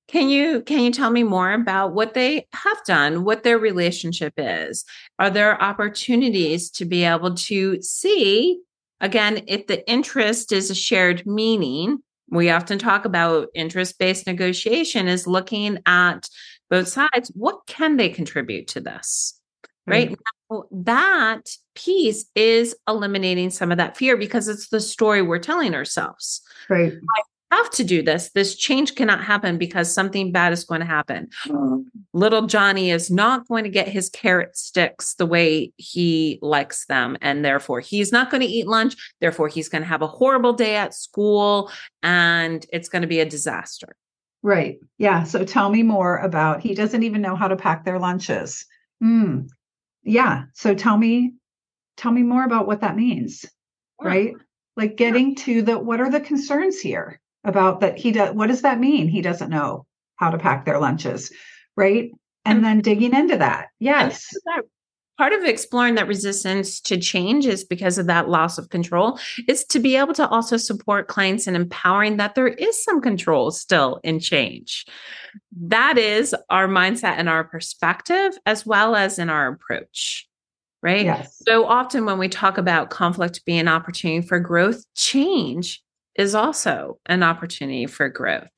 Can 0.07 0.29
you 0.29 0.61
can 0.61 0.81
you 0.81 0.91
tell 0.91 1.09
me 1.09 1.23
more 1.23 1.51
about 1.51 1.93
what 1.93 2.13
they 2.13 2.47
have 2.53 2.77
done, 2.85 3.23
what 3.23 3.43
their 3.43 3.57
relationship 3.57 4.33
is? 4.37 4.85
Are 5.17 5.29
there 5.29 5.61
opportunities 5.61 6.69
to 6.71 6.85
be 6.85 7.03
able 7.03 7.35
to 7.35 7.81
see 7.81 8.61
again 9.01 9.43
if 9.47 9.67
the 9.67 9.87
interest 9.89 10.51
is 10.51 10.69
a 10.69 10.75
shared 10.75 11.25
meaning 11.25 11.99
we 12.29 12.49
often 12.49 12.79
talk 12.79 13.05
about 13.05 13.49
interest 13.53 13.99
based 13.99 14.27
negotiation 14.27 15.07
is 15.07 15.27
looking 15.27 15.79
at 15.85 16.27
both 16.69 16.87
sides. 16.87 17.31
What 17.35 17.65
can 17.67 17.97
they 17.97 18.09
contribute 18.09 18.67
to 18.69 18.81
this? 18.81 19.39
Right. 19.87 20.09
Mm-hmm. 20.09 20.55
Now, 20.55 20.63
that 20.83 21.49
piece 21.75 22.25
is 22.33 22.75
eliminating 22.87 23.51
some 23.51 23.71
of 23.71 23.77
that 23.77 23.97
fear 23.97 24.17
because 24.17 24.47
it's 24.47 24.69
the 24.69 24.79
story 24.79 25.21
we're 25.21 25.37
telling 25.37 25.75
ourselves. 25.75 26.41
Right. 26.69 26.93
I 26.93 27.21
have 27.55 27.69
to 27.71 27.83
do 27.83 28.01
this. 28.01 28.29
This 28.31 28.55
change 28.55 28.95
cannot 28.95 29.23
happen 29.23 29.57
because 29.57 29.93
something 29.93 30.31
bad 30.31 30.53
is 30.53 30.63
going 30.63 30.81
to 30.81 30.85
happen. 30.85 31.29
Little 32.13 32.47
Johnny 32.47 32.91
is 32.91 33.09
not 33.11 33.47
going 33.47 33.63
to 33.63 33.69
get 33.69 33.87
his 33.87 34.09
carrot 34.09 34.57
sticks 34.57 35.15
the 35.15 35.25
way 35.25 35.71
he 35.77 36.39
likes 36.41 36.85
them. 36.85 37.17
And 37.21 37.43
therefore, 37.43 37.79
he's 37.79 38.11
not 38.11 38.31
going 38.31 38.41
to 38.41 38.47
eat 38.47 38.67
lunch. 38.67 38.95
Therefore, 39.19 39.47
he's 39.47 39.69
going 39.69 39.81
to 39.81 39.87
have 39.87 40.01
a 40.01 40.07
horrible 40.07 40.53
day 40.53 40.75
at 40.75 40.93
school 40.93 41.71
and 42.03 42.65
it's 42.71 42.89
going 42.89 43.01
to 43.01 43.07
be 43.07 43.19
a 43.19 43.25
disaster. 43.25 43.95
Right. 44.41 44.77
Yeah. 44.97 45.23
So 45.23 45.43
tell 45.43 45.69
me 45.69 45.81
more 45.81 46.17
about 46.17 46.61
he 46.61 46.75
doesn't 46.75 47.01
even 47.01 47.21
know 47.21 47.35
how 47.35 47.47
to 47.47 47.55
pack 47.55 47.83
their 47.83 47.97
lunches. 47.97 48.65
Hmm. 49.01 49.47
Yeah. 50.03 50.43
So 50.53 50.75
tell 50.75 50.97
me, 50.97 51.33
tell 51.97 52.11
me 52.11 52.21
more 52.21 52.45
about 52.45 52.67
what 52.67 52.81
that 52.81 52.95
means. 52.95 53.43
Yeah. 54.01 54.07
Right. 54.07 54.33
Like 54.77 54.97
getting 54.97 55.29
yeah. 55.29 55.43
to 55.45 55.61
the 55.63 55.79
what 55.79 55.99
are 55.99 56.11
the 56.11 56.19
concerns 56.19 56.79
here? 56.79 57.19
About 57.45 57.79
that 57.79 57.97
he 57.97 58.11
does 58.11 58.33
what 58.35 58.47
does 58.47 58.61
that 58.63 58.79
mean? 58.79 59.07
He 59.07 59.21
doesn't 59.21 59.49
know 59.49 59.85
how 60.17 60.29
to 60.29 60.37
pack 60.37 60.65
their 60.65 60.79
lunches 60.79 61.31
right? 61.75 62.11
And, 62.45 62.57
and 62.57 62.65
then 62.65 62.81
digging 62.81 63.13
into 63.13 63.37
that. 63.37 63.67
Yes. 63.79 64.31
part 65.17 65.33
of 65.33 65.43
exploring 65.43 65.95
that 65.95 66.07
resistance 66.07 66.79
to 66.81 66.97
change 66.97 67.45
is 67.45 67.63
because 67.63 67.97
of 67.97 68.07
that 68.07 68.29
loss 68.29 68.57
of 68.57 68.69
control 68.69 69.17
is 69.47 69.63
to 69.65 69.79
be 69.79 69.95
able 69.95 70.13
to 70.13 70.27
also 70.27 70.57
support 70.57 71.07
clients 71.07 71.47
in 71.47 71.55
empowering 71.55 72.17
that 72.17 72.35
there 72.35 72.47
is 72.47 72.83
some 72.83 73.01
control 73.01 73.51
still 73.51 73.99
in 74.03 74.19
change. 74.19 74.85
That 75.57 75.97
is 75.97 76.35
our 76.49 76.67
mindset 76.67 77.15
and 77.17 77.29
our 77.29 77.43
perspective 77.43 78.37
as 78.45 78.65
well 78.65 78.95
as 78.95 79.19
in 79.19 79.29
our 79.29 79.47
approach 79.47 80.27
right? 80.83 81.05
Yes. 81.05 81.41
so 81.47 81.65
often 81.65 82.05
when 82.05 82.19
we 82.19 82.29
talk 82.29 82.59
about 82.59 82.91
conflict 82.91 83.43
being 83.43 83.61
an 83.61 83.67
opportunity 83.67 84.27
for 84.27 84.39
growth 84.39 84.83
change 84.93 85.81
is 86.15 86.35
also 86.35 86.99
an 87.05 87.23
opportunity 87.23 87.85
for 87.85 88.09
growth. 88.09 88.49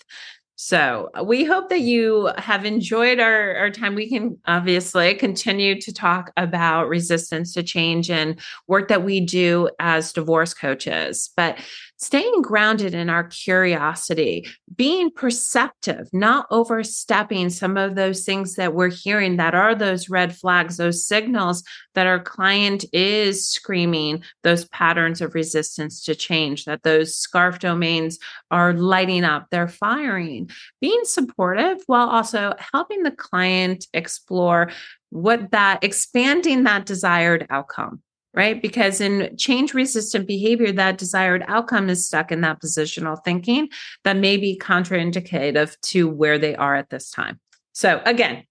So 0.60 1.12
uh, 1.13 1.24
we 1.24 1.43
hope 1.43 1.70
that 1.70 1.82
you 1.82 2.32
have 2.39 2.65
enjoyed 2.65 3.20
our, 3.20 3.56
our 3.58 3.70
time. 3.70 3.93
We 3.93 4.10
can 4.10 4.39
obviously 4.48 5.13
continue 5.13 5.80
to 5.80 5.93
talk 5.93 6.32
about 6.36 6.89
resistance 6.89 7.54
to 7.54 7.62
change 7.62 8.10
and 8.10 8.39
work 8.67 8.88
that 8.88 9.04
we 9.04 9.22
do 9.22 9.70
as 9.80 10.13
divorce 10.13 10.56
coaches. 10.56 11.30
But 11.38 11.60
staying 11.97 12.41
grounded 12.41 12.93
in 12.93 13.10
our 13.10 13.23
curiosity, 13.25 14.47
being 14.75 15.12
perceptive, 15.12 16.07
not 16.13 16.45
overstepping 16.51 17.49
some 17.49 17.75
of 17.75 17.95
those 17.95 18.23
things 18.23 18.55
that 18.55 18.73
we're 18.73 18.89
hearing 18.89 19.38
that 19.38 19.55
are 19.55 19.75
those 19.75 20.10
red 20.10 20.36
flags, 20.36 20.77
those 20.77 21.05
signals 21.05 21.63
that 21.95 22.07
our 22.07 22.19
client 22.19 22.86
is 22.93 23.49
screaming, 23.49 24.23
those 24.43 24.65
patterns 24.65 25.21
of 25.21 25.33
resistance 25.33 26.03
to 26.03 26.13
change, 26.13 26.65
that 26.65 26.83
those 26.83 27.17
scarf 27.17 27.60
domains 27.60 28.19
are 28.51 28.73
lighting 28.73 29.23
up, 29.23 29.47
they're 29.49 29.67
firing. 29.67 30.49
Being 30.79 31.01
supportive 31.03 31.79
while 31.88 32.10
also 32.10 32.53
helping 32.71 33.03
the 33.03 33.12
client 33.12 33.88
explore 33.93 34.71
what 35.10 35.51
that 35.51 35.83
expanding 35.83 36.63
that 36.63 36.86
desired 36.86 37.47
outcome 37.49 38.01
right? 38.34 38.62
Because 38.62 39.02
in 39.02 39.36
change 39.38 39.74
resistant 39.74 40.28
behavior, 40.28 40.72
that 40.72 40.98
desired 40.98 41.44
outcome 41.48 41.90
is 41.90 42.06
stuck 42.06 42.32
in 42.32 42.42
that 42.42 42.62
positional 42.62 43.18
thinking 43.24 43.70
that 44.04 44.18
may 44.18 44.38
be 44.38 44.58
contraindicative 44.58 45.80
to 45.82 46.08
where 46.08 46.38
they 46.38 46.56
are 46.56 46.76
at 46.76 46.90
this 46.90 47.10
time. 47.10 47.40
So, 47.74 48.02
again, 48.06 48.44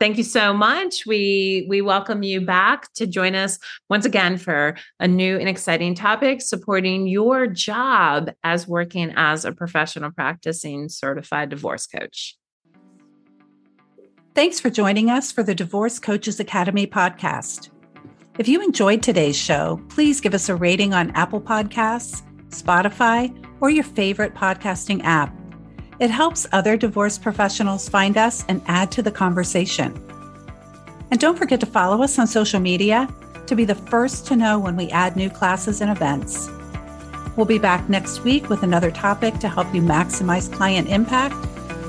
Thank 0.00 0.16
you 0.16 0.22
so 0.22 0.52
much. 0.52 1.06
We 1.06 1.66
we 1.68 1.82
welcome 1.82 2.22
you 2.22 2.40
back 2.40 2.92
to 2.94 3.06
join 3.06 3.34
us 3.34 3.58
once 3.90 4.04
again 4.04 4.36
for 4.36 4.76
a 5.00 5.08
new 5.08 5.36
and 5.36 5.48
exciting 5.48 5.96
topic 5.96 6.40
supporting 6.40 7.08
your 7.08 7.48
job 7.48 8.30
as 8.44 8.68
working 8.68 9.12
as 9.16 9.44
a 9.44 9.50
professional 9.50 10.12
practicing 10.12 10.88
certified 10.88 11.48
divorce 11.48 11.88
coach. 11.88 12.36
Thanks 14.36 14.60
for 14.60 14.70
joining 14.70 15.10
us 15.10 15.32
for 15.32 15.42
the 15.42 15.54
Divorce 15.54 15.98
Coaches 15.98 16.38
Academy 16.38 16.86
podcast. 16.86 17.70
If 18.38 18.46
you 18.46 18.62
enjoyed 18.62 19.02
today's 19.02 19.36
show, 19.36 19.82
please 19.88 20.20
give 20.20 20.32
us 20.32 20.48
a 20.48 20.54
rating 20.54 20.94
on 20.94 21.10
Apple 21.10 21.40
Podcasts, 21.40 22.22
Spotify, 22.50 23.34
or 23.60 23.68
your 23.68 23.82
favorite 23.82 24.32
podcasting 24.32 25.02
app. 25.02 25.36
It 25.98 26.12
helps 26.12 26.46
other 26.52 26.76
divorce 26.76 27.18
professionals 27.18 27.88
find 27.88 28.16
us 28.16 28.44
and 28.46 28.62
add 28.66 28.92
to 28.92 29.02
the 29.02 29.10
conversation. 29.10 29.92
And 31.10 31.18
don't 31.18 31.36
forget 31.36 31.58
to 31.60 31.66
follow 31.66 32.00
us 32.04 32.16
on 32.16 32.28
social 32.28 32.60
media 32.60 33.12
to 33.48 33.56
be 33.56 33.64
the 33.64 33.74
first 33.74 34.24
to 34.28 34.36
know 34.36 34.56
when 34.56 34.76
we 34.76 34.88
add 34.90 35.16
new 35.16 35.30
classes 35.30 35.80
and 35.80 35.90
events. 35.90 36.48
We'll 37.36 37.44
be 37.44 37.58
back 37.58 37.88
next 37.88 38.22
week 38.22 38.48
with 38.48 38.62
another 38.62 38.92
topic 38.92 39.40
to 39.40 39.48
help 39.48 39.74
you 39.74 39.82
maximize 39.82 40.52
client 40.52 40.88
impact, 40.90 41.34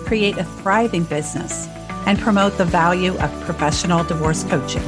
create 0.08 0.40
a 0.40 0.46
thriving 0.46 1.04
business, 1.04 1.68
and 2.08 2.18
promote 2.18 2.58
the 2.58 2.66
value 2.66 3.16
of 3.20 3.42
professional 3.42 4.04
divorce 4.04 4.44
coaching. 4.46 4.82